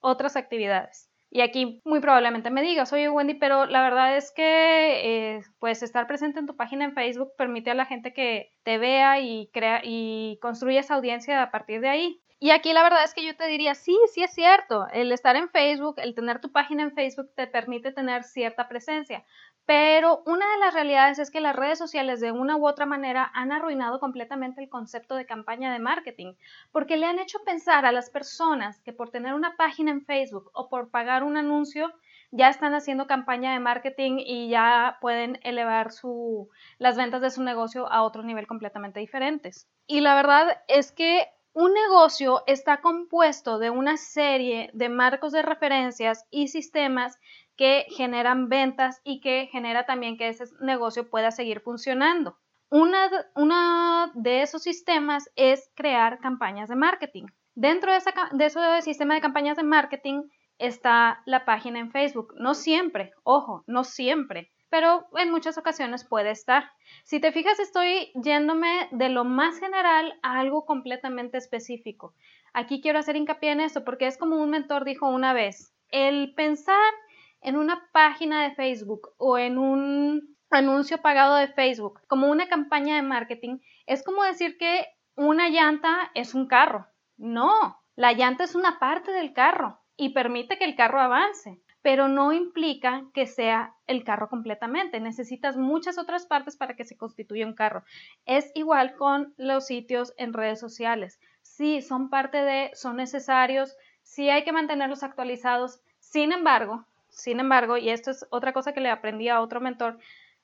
otras 0.00 0.36
actividades. 0.36 1.08
Y 1.30 1.40
aquí 1.40 1.80
muy 1.84 2.00
probablemente 2.00 2.50
me 2.50 2.62
digas, 2.62 2.92
oye 2.92 3.08
Wendy, 3.08 3.34
pero 3.34 3.64
la 3.64 3.82
verdad 3.82 4.16
es 4.16 4.32
que 4.32 5.36
eh, 5.36 5.40
pues 5.58 5.82
estar 5.82 6.06
presente 6.06 6.38
en 6.38 6.46
tu 6.46 6.56
página 6.56 6.84
en 6.84 6.92
Facebook 6.92 7.32
permite 7.38 7.70
a 7.70 7.74
la 7.74 7.86
gente 7.86 8.12
que 8.12 8.52
te 8.64 8.76
vea 8.76 9.18
y 9.18 9.48
crea 9.50 9.80
y 9.82 10.38
construye 10.42 10.78
esa 10.78 10.94
audiencia 10.94 11.42
a 11.42 11.50
partir 11.50 11.80
de 11.80 11.88
ahí. 11.88 12.21
Y 12.42 12.50
aquí 12.50 12.72
la 12.72 12.82
verdad 12.82 13.04
es 13.04 13.14
que 13.14 13.24
yo 13.24 13.36
te 13.36 13.46
diría, 13.46 13.76
sí, 13.76 13.96
sí 14.12 14.24
es 14.24 14.34
cierto, 14.34 14.88
el 14.92 15.12
estar 15.12 15.36
en 15.36 15.48
Facebook, 15.48 15.94
el 15.98 16.12
tener 16.12 16.40
tu 16.40 16.50
página 16.50 16.82
en 16.82 16.90
Facebook 16.90 17.30
te 17.36 17.46
permite 17.46 17.92
tener 17.92 18.24
cierta 18.24 18.68
presencia, 18.68 19.24
pero 19.64 20.24
una 20.26 20.44
de 20.50 20.58
las 20.58 20.74
realidades 20.74 21.20
es 21.20 21.30
que 21.30 21.40
las 21.40 21.54
redes 21.54 21.78
sociales 21.78 22.18
de 22.18 22.32
una 22.32 22.56
u 22.56 22.66
otra 22.66 22.84
manera 22.84 23.30
han 23.32 23.52
arruinado 23.52 24.00
completamente 24.00 24.60
el 24.60 24.68
concepto 24.68 25.14
de 25.14 25.24
campaña 25.24 25.72
de 25.72 25.78
marketing, 25.78 26.34
porque 26.72 26.96
le 26.96 27.06
han 27.06 27.20
hecho 27.20 27.38
pensar 27.44 27.86
a 27.86 27.92
las 27.92 28.10
personas 28.10 28.80
que 28.80 28.92
por 28.92 29.10
tener 29.10 29.34
una 29.34 29.56
página 29.56 29.92
en 29.92 30.04
Facebook 30.04 30.50
o 30.52 30.68
por 30.68 30.90
pagar 30.90 31.22
un 31.22 31.36
anuncio 31.36 31.92
ya 32.32 32.48
están 32.48 32.74
haciendo 32.74 33.06
campaña 33.06 33.52
de 33.52 33.60
marketing 33.60 34.16
y 34.18 34.48
ya 34.48 34.98
pueden 35.00 35.38
elevar 35.44 35.92
su, 35.92 36.48
las 36.78 36.96
ventas 36.96 37.20
de 37.20 37.30
su 37.30 37.44
negocio 37.44 37.86
a 37.92 38.02
otro 38.02 38.24
nivel 38.24 38.48
completamente 38.48 38.98
diferentes. 38.98 39.68
Y 39.86 40.00
la 40.00 40.16
verdad 40.16 40.60
es 40.66 40.90
que 40.90 41.28
un 41.54 41.72
negocio 41.74 42.42
está 42.46 42.80
compuesto 42.80 43.58
de 43.58 43.70
una 43.70 43.96
serie 43.96 44.70
de 44.72 44.88
marcos 44.88 45.32
de 45.32 45.42
referencias 45.42 46.26
y 46.30 46.48
sistemas 46.48 47.18
que 47.56 47.86
generan 47.90 48.48
ventas 48.48 49.00
y 49.04 49.20
que 49.20 49.48
genera 49.52 49.84
también 49.84 50.16
que 50.16 50.28
ese 50.28 50.44
negocio 50.60 51.10
pueda 51.10 51.30
seguir 51.30 51.60
funcionando. 51.60 52.38
Una, 52.70 54.10
de 54.14 54.40
esos 54.40 54.62
sistemas 54.62 55.30
es 55.36 55.70
crear 55.74 56.20
campañas 56.20 56.70
de 56.70 56.76
marketing. 56.76 57.26
Dentro 57.54 57.92
de, 57.92 57.98
ese 58.46 58.82
sistema 58.82 59.14
de 59.14 59.20
campañas 59.20 59.58
de 59.58 59.62
marketing 59.62 60.22
está 60.56 61.22
la 61.26 61.44
página 61.44 61.80
en 61.80 61.90
Facebook. 61.90 62.32
No 62.38 62.54
siempre, 62.54 63.12
ojo, 63.24 63.62
no 63.66 63.84
siempre, 63.84 64.50
pero 64.72 65.06
en 65.18 65.30
muchas 65.30 65.58
ocasiones 65.58 66.02
puede 66.02 66.30
estar. 66.30 66.72
Si 67.04 67.20
te 67.20 67.30
fijas, 67.30 67.60
estoy 67.60 68.10
yéndome 68.14 68.88
de 68.90 69.10
lo 69.10 69.22
más 69.22 69.60
general 69.60 70.18
a 70.22 70.40
algo 70.40 70.64
completamente 70.64 71.36
específico. 71.36 72.14
Aquí 72.54 72.80
quiero 72.80 72.98
hacer 72.98 73.16
hincapié 73.16 73.50
en 73.50 73.60
esto 73.60 73.84
porque 73.84 74.06
es 74.06 74.16
como 74.16 74.36
un 74.36 74.48
mentor 74.48 74.86
dijo 74.86 75.10
una 75.10 75.34
vez, 75.34 75.74
el 75.90 76.32
pensar 76.34 76.94
en 77.42 77.58
una 77.58 77.86
página 77.92 78.44
de 78.44 78.54
Facebook 78.54 79.10
o 79.18 79.36
en 79.36 79.58
un 79.58 80.38
anuncio 80.48 81.02
pagado 81.02 81.36
de 81.36 81.48
Facebook 81.48 82.00
como 82.06 82.30
una 82.30 82.48
campaña 82.48 82.96
de 82.96 83.02
marketing, 83.02 83.58
es 83.84 84.02
como 84.02 84.22
decir 84.22 84.56
que 84.56 84.86
una 85.16 85.50
llanta 85.50 86.10
es 86.14 86.32
un 86.32 86.46
carro. 86.46 86.86
No, 87.18 87.78
la 87.94 88.14
llanta 88.14 88.44
es 88.44 88.54
una 88.54 88.78
parte 88.78 89.12
del 89.12 89.34
carro 89.34 89.82
y 89.98 90.14
permite 90.14 90.56
que 90.56 90.64
el 90.64 90.76
carro 90.76 90.98
avance, 90.98 91.60
pero 91.82 92.08
no 92.08 92.32
implica 92.32 93.04
que 93.12 93.26
sea 93.26 93.74
el 93.86 94.04
carro 94.04 94.28
completamente. 94.28 95.00
Necesitas 95.00 95.56
muchas 95.56 95.98
otras 95.98 96.26
partes 96.26 96.56
para 96.56 96.74
que 96.76 96.84
se 96.84 96.96
constituya 96.96 97.46
un 97.46 97.54
carro. 97.54 97.84
Es 98.24 98.50
igual 98.54 98.94
con 98.96 99.34
los 99.36 99.66
sitios 99.66 100.14
en 100.16 100.32
redes 100.32 100.60
sociales. 100.60 101.20
Sí, 101.42 101.82
son 101.82 102.08
parte 102.10 102.38
de, 102.38 102.70
son 102.74 102.96
necesarios, 102.96 103.76
sí 104.02 104.30
hay 104.30 104.44
que 104.44 104.52
mantenerlos 104.52 105.02
actualizados. 105.02 105.80
Sin 105.98 106.32
embargo, 106.32 106.86
Sin 107.08 107.40
embargo, 107.40 107.76
y 107.76 107.90
esto 107.90 108.10
es 108.10 108.26
otra 108.30 108.52
cosa 108.52 108.72
que 108.72 108.80
le 108.80 108.88
aprendí 108.90 109.28
a 109.28 109.40
otro 109.42 109.60
mentor, 109.60 109.98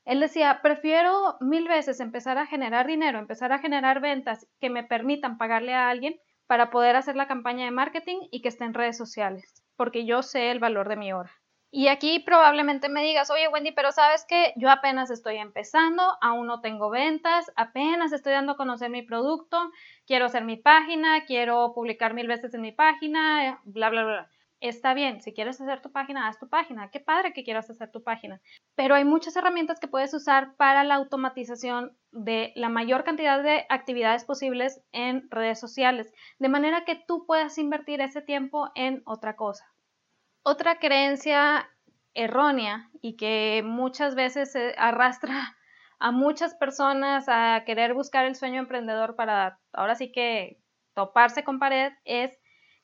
él 0.04 0.20
decía, 0.20 0.60
prefiero 0.62 1.36
mil 1.40 1.66
veces 1.68 2.00
empezar 2.00 2.38
a 2.38 2.46
generar 2.46 2.86
dinero, 2.86 3.18
empezar 3.18 3.52
a 3.52 3.58
generar 3.58 4.00
ventas 4.00 4.46
que 4.60 4.70
me 4.70 4.84
permitan 4.84 5.38
pagarle 5.38 5.74
a 5.74 5.88
alguien 5.88 6.20
para 6.46 6.70
poder 6.70 6.96
hacer 6.96 7.16
la 7.16 7.26
campaña 7.28 7.64
de 7.64 7.70
marketing 7.70 8.18
y 8.30 8.42
que 8.42 8.48
esté 8.48 8.64
en 8.64 8.74
redes 8.74 8.96
sociales, 8.96 9.62
porque 9.78 10.04
yo 10.04 10.22
sé 10.22 10.50
el 10.50 10.58
valor 10.58 10.90
de 10.90 10.96
mi 10.96 11.14
hora. 11.14 11.32
Y 11.70 11.88
aquí 11.88 12.20
probablemente 12.20 12.88
me 12.88 13.02
digas, 13.02 13.30
oye 13.30 13.48
Wendy, 13.48 13.72
pero 13.72 13.92
sabes 13.92 14.24
que 14.26 14.54
yo 14.56 14.70
apenas 14.70 15.10
estoy 15.10 15.36
empezando, 15.36 16.02
aún 16.22 16.46
no 16.46 16.60
tengo 16.62 16.88
ventas, 16.88 17.52
apenas 17.56 18.12
estoy 18.12 18.32
dando 18.32 18.52
a 18.52 18.56
conocer 18.56 18.90
mi 18.90 19.02
producto, 19.02 19.70
quiero 20.06 20.26
hacer 20.26 20.44
mi 20.44 20.56
página, 20.56 21.26
quiero 21.26 21.72
publicar 21.74 22.14
mil 22.14 22.26
veces 22.26 22.54
en 22.54 22.62
mi 22.62 22.72
página, 22.72 23.60
bla, 23.64 23.90
bla, 23.90 24.04
bla. 24.04 24.30
Está 24.60 24.92
bien, 24.92 25.20
si 25.20 25.32
quieres 25.32 25.60
hacer 25.60 25.80
tu 25.80 25.92
página, 25.92 26.26
haz 26.26 26.38
tu 26.38 26.48
página. 26.48 26.90
Qué 26.90 26.98
padre 26.98 27.32
que 27.32 27.44
quieras 27.44 27.70
hacer 27.70 27.92
tu 27.92 28.02
página. 28.02 28.40
Pero 28.74 28.96
hay 28.96 29.04
muchas 29.04 29.36
herramientas 29.36 29.78
que 29.78 29.86
puedes 29.86 30.12
usar 30.14 30.56
para 30.56 30.82
la 30.82 30.96
automatización 30.96 31.96
de 32.10 32.52
la 32.56 32.68
mayor 32.68 33.04
cantidad 33.04 33.40
de 33.40 33.66
actividades 33.68 34.24
posibles 34.24 34.82
en 34.90 35.30
redes 35.30 35.60
sociales, 35.60 36.12
de 36.40 36.48
manera 36.48 36.84
que 36.84 36.96
tú 36.96 37.24
puedas 37.24 37.56
invertir 37.56 38.00
ese 38.00 38.20
tiempo 38.20 38.70
en 38.74 39.02
otra 39.06 39.36
cosa. 39.36 39.64
Otra 40.42 40.80
creencia 40.80 41.68
errónea 42.14 42.90
y 43.00 43.16
que 43.16 43.62
muchas 43.64 44.16
veces 44.16 44.56
arrastra 44.76 45.56
a 46.00 46.10
muchas 46.10 46.54
personas 46.56 47.26
a 47.28 47.62
querer 47.64 47.94
buscar 47.94 48.24
el 48.24 48.34
sueño 48.34 48.58
emprendedor 48.58 49.14
para 49.14 49.60
ahora 49.72 49.94
sí 49.94 50.10
que 50.10 50.58
toparse 50.94 51.44
con 51.44 51.60
pared 51.60 51.92
es 52.04 52.36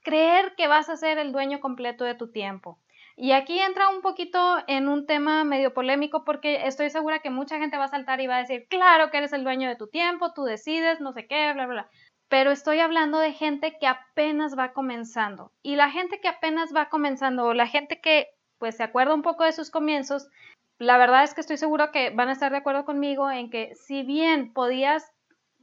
creer 0.05 0.55
que 0.57 0.69
vas 0.69 0.89
a 0.89 0.97
ser 0.97 1.19
el 1.19 1.33
dueño 1.33 1.59
completo 1.59 2.05
de 2.05 2.15
tu 2.15 2.31
tiempo. 2.31 2.79
Y 3.17 3.33
aquí 3.33 3.59
entra 3.61 3.89
un 3.89 4.03
poquito 4.03 4.39
en 4.67 4.89
un 4.89 5.07
tema 5.07 5.45
medio 5.45 5.73
polémico 5.73 6.25
porque 6.25 6.67
estoy 6.67 6.91
segura 6.91 7.21
que 7.21 7.31
mucha 7.31 7.59
gente 7.59 7.77
va 7.77 7.85
a 7.85 7.89
saltar 7.89 8.21
y 8.21 8.27
va 8.27 8.37
a 8.37 8.41
decir, 8.41 8.67
claro 8.69 9.11
que 9.11 9.19
eres 9.19 9.33
el 9.33 9.45
dueño 9.45 9.69
de 9.69 9.77
tu 9.77 9.87
tiempo, 9.87 10.33
tú 10.33 10.45
decides, 10.45 11.01
no 11.01 11.13
sé 11.13 11.27
qué, 11.27 11.53
bla, 11.53 11.67
bla, 11.67 11.75
bla. 11.75 11.91
Pero 12.29 12.51
estoy 12.51 12.81
hablando 12.81 13.19
de 13.19 13.33
gente 13.33 13.77
que 13.79 13.87
apenas 13.87 14.59
va 14.59 14.73
comenzando. 14.73 15.53
Y 15.63 15.77
la 15.77 15.91
gente 15.91 16.21
que 16.21 16.29
apenas 16.29 16.75
va 16.75 16.89
comenzando 16.89 17.45
o 17.47 17.55
la 17.55 17.67
gente 17.67 18.01
que 18.01 18.29
pues 18.59 18.77
se 18.77 18.83
acuerda 18.83 19.15
un 19.15 19.23
poco 19.23 19.45
de 19.45 19.53
sus 19.53 19.71
comienzos, 19.71 20.29
la 20.79 20.99
verdad 20.99 21.23
es 21.23 21.35
que 21.35 21.41
estoy 21.41 21.57
seguro 21.57 21.93
que 21.93 22.11
van 22.11 22.29
a 22.29 22.33
estar 22.33 22.51
de 22.51 22.59
acuerdo 22.59 22.85
conmigo 22.85 23.31
en 23.31 23.51
que 23.51 23.75
si 23.77 24.03
bien 24.03 24.53
podías 24.53 25.13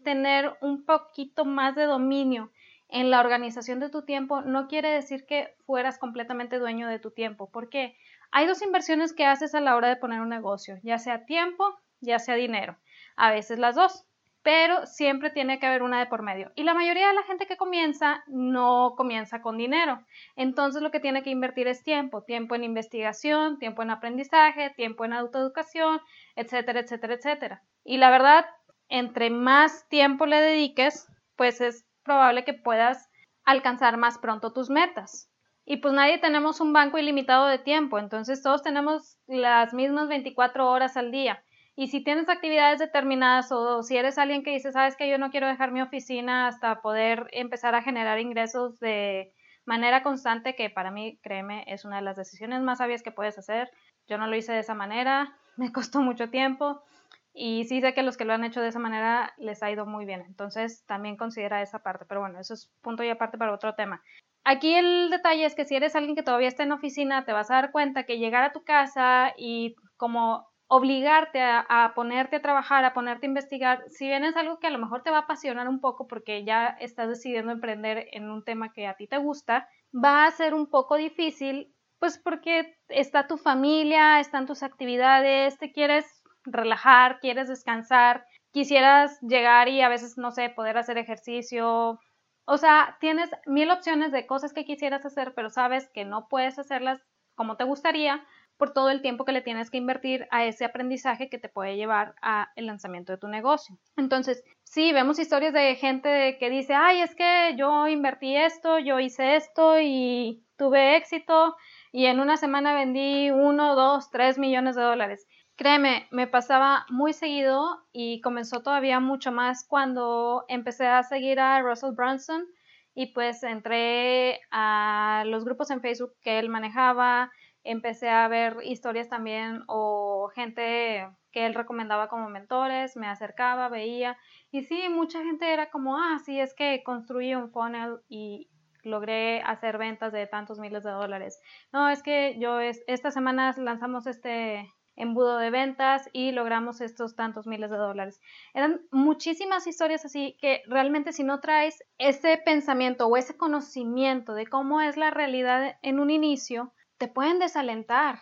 tener 0.04 0.54
un 0.62 0.86
poquito 0.86 1.44
más 1.46 1.76
de 1.76 1.84
dominio 1.84 2.52
en 2.92 3.10
la 3.10 3.22
organización 3.22 3.80
de 3.80 3.90
tu 3.90 4.04
tiempo 4.04 4.42
no 4.42 4.68
quiere 4.68 4.90
decir 4.90 5.26
que 5.26 5.56
fueras 5.66 5.98
completamente 5.98 6.60
dueño 6.60 6.88
de 6.88 7.00
tu 7.00 7.12
tiempo, 7.12 7.50
porque 7.50 7.98
hay 8.32 8.46
dos 8.46 8.62
inversiones 8.62 9.14
que 9.14 9.26
haces 9.26 9.56
a 9.56 9.62
la 9.62 9.76
hora 9.76 9.88
de 9.88 9.96
poner 9.96 10.20
un 10.20 10.30
negocio, 10.30 10.78
ya 10.84 11.00
sea 11.00 11.26
tiempo, 11.26 11.80
ya 12.02 12.20
sea 12.20 12.36
dinero, 12.36 12.78
a 13.16 13.32
veces 13.32 13.60
las 13.60 13.76
dos, 13.76 14.06
pero 14.44 14.86
siempre 14.88 15.30
tiene 15.30 15.60
que 15.60 15.68
haber 15.68 15.84
una 15.84 16.00
de 16.00 16.08
por 16.08 16.22
medio. 16.22 16.52
Y 16.56 16.64
la 16.64 16.74
mayoría 16.74 17.08
de 17.08 17.14
la 17.14 17.24
gente 17.24 17.46
que 17.46 17.58
comienza 17.58 18.24
no 18.28 18.96
comienza 18.98 19.42
con 19.42 19.58
dinero, 19.58 20.04
entonces 20.36 20.82
lo 20.82 20.92
que 20.92 21.00
tiene 21.00 21.24
que 21.24 21.30
invertir 21.30 21.68
es 21.68 21.84
tiempo, 21.84 22.24
tiempo 22.24 22.56
en 22.56 22.66
investigación, 22.66 23.58
tiempo 23.58 23.84
en 23.84 23.92
aprendizaje, 23.92 24.72
tiempo 24.72 25.06
en 25.06 25.14
autoeducación, 25.14 26.02
etcétera, 26.36 26.82
etcétera, 26.82 27.14
etcétera. 27.14 27.64
Y 27.86 27.98
la 27.98 28.10
verdad, 28.10 28.46
entre 28.90 29.30
más 29.30 29.88
tiempo 29.88 30.26
le 30.26 30.42
dediques, 30.42 31.08
pues 31.38 31.62
es 31.62 31.86
probable 32.12 32.44
que 32.44 32.54
puedas 32.54 33.10
alcanzar 33.46 33.96
más 33.96 34.18
pronto 34.18 34.52
tus 34.52 34.70
metas. 34.70 35.30
Y 35.66 35.78
pues 35.78 35.94
nadie 35.94 36.18
tenemos 36.18 36.60
un 36.60 36.74
banco 36.74 36.98
ilimitado 36.98 37.48
de 37.48 37.58
tiempo, 37.58 38.00
entonces 38.00 38.44
todos 38.44 38.62
tenemos 38.62 39.18
las 39.28 39.74
mismas 39.74 40.10
24 40.10 40.70
horas 40.70 40.98
al 40.98 41.12
día. 41.12 41.42
Y 41.78 41.88
si 41.88 42.04
tienes 42.04 42.28
actividades 42.28 42.80
determinadas 42.80 43.50
o 43.54 43.82
si 43.82 43.96
eres 43.96 44.18
alguien 44.18 44.44
que 44.44 44.52
dice, 44.52 44.74
sabes 44.74 44.98
que 44.98 45.10
yo 45.10 45.18
no 45.18 45.32
quiero 45.32 45.48
dejar 45.48 45.72
mi 45.72 45.82
oficina 45.82 46.48
hasta 46.48 46.82
poder 46.82 47.28
empezar 47.32 47.76
a 47.76 47.82
generar 47.82 48.20
ingresos 48.20 48.78
de 48.80 49.32
manera 49.66 50.04
constante, 50.04 50.56
que 50.56 50.70
para 50.70 50.92
mí, 50.92 51.18
créeme, 51.24 51.64
es 51.68 51.86
una 51.86 51.98
de 51.98 52.02
las 52.02 52.18
decisiones 52.18 52.62
más 52.62 52.80
sabias 52.80 53.04
que 53.04 53.12
puedes 53.12 53.38
hacer. 53.38 53.72
Yo 54.08 54.18
no 54.18 54.28
lo 54.28 54.36
hice 54.36 54.52
de 54.52 54.60
esa 54.60 54.74
manera, 54.74 55.38
me 55.56 55.72
costó 55.72 56.02
mucho 56.02 56.30
tiempo, 56.30 56.84
y 57.34 57.64
sí 57.66 57.82
sé 57.82 57.94
que 57.94 58.04
los 58.04 58.18
que 58.18 58.26
lo 58.26 58.34
han 58.34 58.44
hecho 58.44 58.62
de 58.62 58.68
esa 58.70 58.80
manera 58.80 59.34
les 59.38 59.64
ha 59.64 59.72
ido 59.72 59.86
muy 59.86 60.06
bien. 60.06 60.22
Entonces 60.22 60.84
también 60.86 61.18
considera 61.18 61.62
esa 61.62 61.80
parte. 61.80 62.06
Pero 62.06 62.22
bueno, 62.22 62.40
eso 62.40 62.54
es 62.54 62.72
punto 62.82 63.04
y 63.04 63.10
aparte 63.10 63.38
para 63.38 63.54
otro 63.54 63.76
tema. 63.76 64.02
Aquí 64.44 64.74
el 64.74 65.10
detalle 65.12 65.46
es 65.46 65.56
que 65.56 65.66
si 65.66 65.76
eres 65.76 65.96
alguien 65.96 66.16
que 66.16 66.24
todavía 66.24 66.48
está 66.48 66.64
en 66.64 66.72
oficina, 66.72 67.26
te 67.26 67.34
vas 67.34 67.52
a 67.52 67.56
dar 67.56 67.72
cuenta 67.72 68.06
que 68.06 68.18
llegar 68.18 68.44
a 68.44 68.52
tu 68.52 68.64
casa 68.64 69.34
y 69.38 69.76
como 69.98 70.52
obligarte 70.74 71.42
a, 71.42 71.92
ponerte 71.96 72.38
a 72.38 72.42
trabajar, 72.42 72.86
a 72.86 72.94
ponerte 72.94 73.26
a 73.26 73.30
investigar, 73.30 73.84
si 73.90 74.08
bien 74.08 74.24
es 74.24 74.38
algo 74.38 74.58
que 74.58 74.68
a 74.68 74.70
lo 74.70 74.80
mejor 74.80 75.04
te 75.04 75.12
va 75.12 75.18
a 75.18 75.22
apasionar 75.22 75.68
un 75.68 75.82
poco 75.82 76.08
porque 76.08 76.46
ya 76.46 76.68
estás 76.80 77.10
decidiendo 77.10 77.52
emprender 77.52 78.08
en 78.14 78.32
un 78.32 78.46
tema 78.46 78.72
que 78.72 78.88
a 78.88 78.96
ti 78.96 79.06
te 79.06 79.18
gusta, 79.18 79.68
va 79.94 80.26
a 80.26 80.32
ser 80.32 80.54
un 80.54 80.68
poco 80.70 80.96
difícil, 80.96 81.76
pues 82.00 82.18
porque 82.18 82.78
está 82.88 83.28
tu 83.28 83.38
familia, 83.38 84.22
están 84.22 84.48
tus 84.48 84.64
actividades, 84.64 85.58
te 85.58 85.74
quieres 85.74 86.21
relajar, 86.44 87.20
quieres 87.20 87.48
descansar, 87.48 88.26
quisieras 88.52 89.20
llegar 89.22 89.70
y 89.70 89.82
a 89.82 89.90
veces, 89.90 90.18
no 90.18 90.32
sé, 90.32 90.50
poder 90.50 90.78
hacer 90.78 90.98
ejercicio. 90.98 92.00
O 92.46 92.58
sea, 92.58 92.98
tienes 93.00 93.30
mil 93.46 93.70
opciones 93.72 94.12
de 94.12 94.26
cosas 94.28 94.54
que 94.54 94.66
quisieras 94.66 95.06
hacer, 95.06 95.34
pero 95.34 95.50
sabes 95.50 95.90
que 95.90 96.06
no 96.06 96.28
puedes 96.28 96.60
hacerlas 96.60 97.02
como 97.36 97.58
te 97.58 97.64
gustaría 97.64 98.24
por 98.62 98.74
todo 98.74 98.92
el 98.92 99.02
tiempo 99.02 99.26
que 99.26 99.32
le 99.32 99.42
tienes 99.42 99.72
que 99.72 99.80
invertir 99.80 100.28
a 100.30 100.46
ese 100.46 100.66
aprendizaje 100.66 101.30
que 101.30 101.40
te 101.40 101.50
puede 101.50 101.78
llevar 101.78 102.14
al 102.22 102.48
lanzamiento 102.58 103.12
de 103.12 103.18
tu 103.18 103.28
negocio. 103.28 103.76
Entonces, 103.98 104.44
sí, 104.64 104.94
vemos 104.94 105.18
historias 105.18 105.52
de 105.52 105.74
gente 105.76 106.38
que 106.40 106.52
dice, 106.52 106.76
ay, 106.76 107.02
es 107.02 107.16
que 107.16 107.56
yo 107.58 107.88
invertí 107.88 108.36
esto, 108.36 108.78
yo 108.78 109.00
hice 109.00 109.36
esto 109.36 109.80
y 109.82 110.44
tuve 110.58 110.96
éxito 110.96 111.56
y 111.92 112.06
en 112.06 112.20
una 112.20 112.38
semana 112.38 112.76
vendí 112.76 113.32
uno, 113.32 113.76
dos, 113.76 114.12
tres 114.12 114.38
millones 114.38 114.76
de 114.76 114.84
dólares. 114.84 115.26
Créeme, 115.62 116.08
me 116.10 116.26
pasaba 116.26 116.88
muy 116.90 117.14
seguido 117.14 117.84
y 117.94 118.20
comenzó 118.22 118.64
todavía 118.64 119.00
mucho 119.00 119.32
más 119.32 119.64
cuando 119.64 120.44
empecé 120.48 120.88
a 120.88 121.04
seguir 121.04 121.40
a 121.40 121.62
Russell 121.62 121.94
Brunson 121.94 122.48
y 122.96 123.14
pues 123.14 123.44
entré 123.44 124.42
a 124.50 125.22
los 125.28 125.46
grupos 125.46 125.70
en 125.70 125.82
Facebook 125.82 126.16
que 126.24 126.40
él 126.40 126.50
manejaba, 126.50 127.32
empecé 127.64 128.10
a 128.10 128.28
ver 128.28 128.58
historias 128.64 129.08
también 129.08 129.62
o 129.68 130.32
gente 130.34 131.08
que 131.32 131.46
él 131.46 131.54
recomendaba 131.54 132.08
como 132.08 132.28
mentores, 132.28 132.98
me 132.98 133.06
acercaba, 133.06 133.70
veía 133.70 134.18
y 134.50 134.64
sí, 134.64 134.90
mucha 134.90 135.22
gente 135.24 135.54
era 135.54 135.70
como, 135.70 135.96
ah, 135.96 136.18
sí, 136.26 136.40
es 136.40 136.56
que 136.56 136.82
construí 136.84 137.36
un 137.36 137.52
funnel 137.52 138.00
y 138.10 138.50
logré 138.82 139.44
hacer 139.44 139.78
ventas 139.78 140.12
de 140.12 140.26
tantos 140.26 140.58
miles 140.58 140.84
de 140.84 140.90
dólares. 140.90 141.40
No, 141.72 141.88
es 141.88 142.02
que 142.02 142.40
yo 142.40 142.60
es, 142.60 142.84
esta 142.88 143.12
semana 143.12 143.54
lanzamos 143.60 144.08
este 144.08 144.68
embudo 145.02 145.38
de 145.38 145.50
ventas 145.50 146.10
y 146.14 146.32
logramos 146.32 146.80
estos 146.80 147.16
tantos 147.16 147.48
miles 147.48 147.72
de 147.72 147.78
dólares. 147.78 148.22
Eran 148.54 148.82
muchísimas 148.92 149.66
historias 149.68 150.06
así 150.06 150.38
que 150.40 150.62
realmente 150.68 151.12
si 151.12 151.24
no 151.24 151.40
traes 151.40 151.84
ese 151.98 152.38
pensamiento 152.38 153.08
o 153.08 153.18
ese 153.18 153.36
conocimiento 153.36 154.34
de 154.34 154.46
cómo 154.46 154.80
es 154.80 154.98
la 154.98 155.10
realidad 155.10 155.78
en 155.82 156.00
un 156.00 156.12
inicio, 156.12 156.74
te 156.98 157.08
pueden 157.08 157.40
desalentar. 157.40 158.20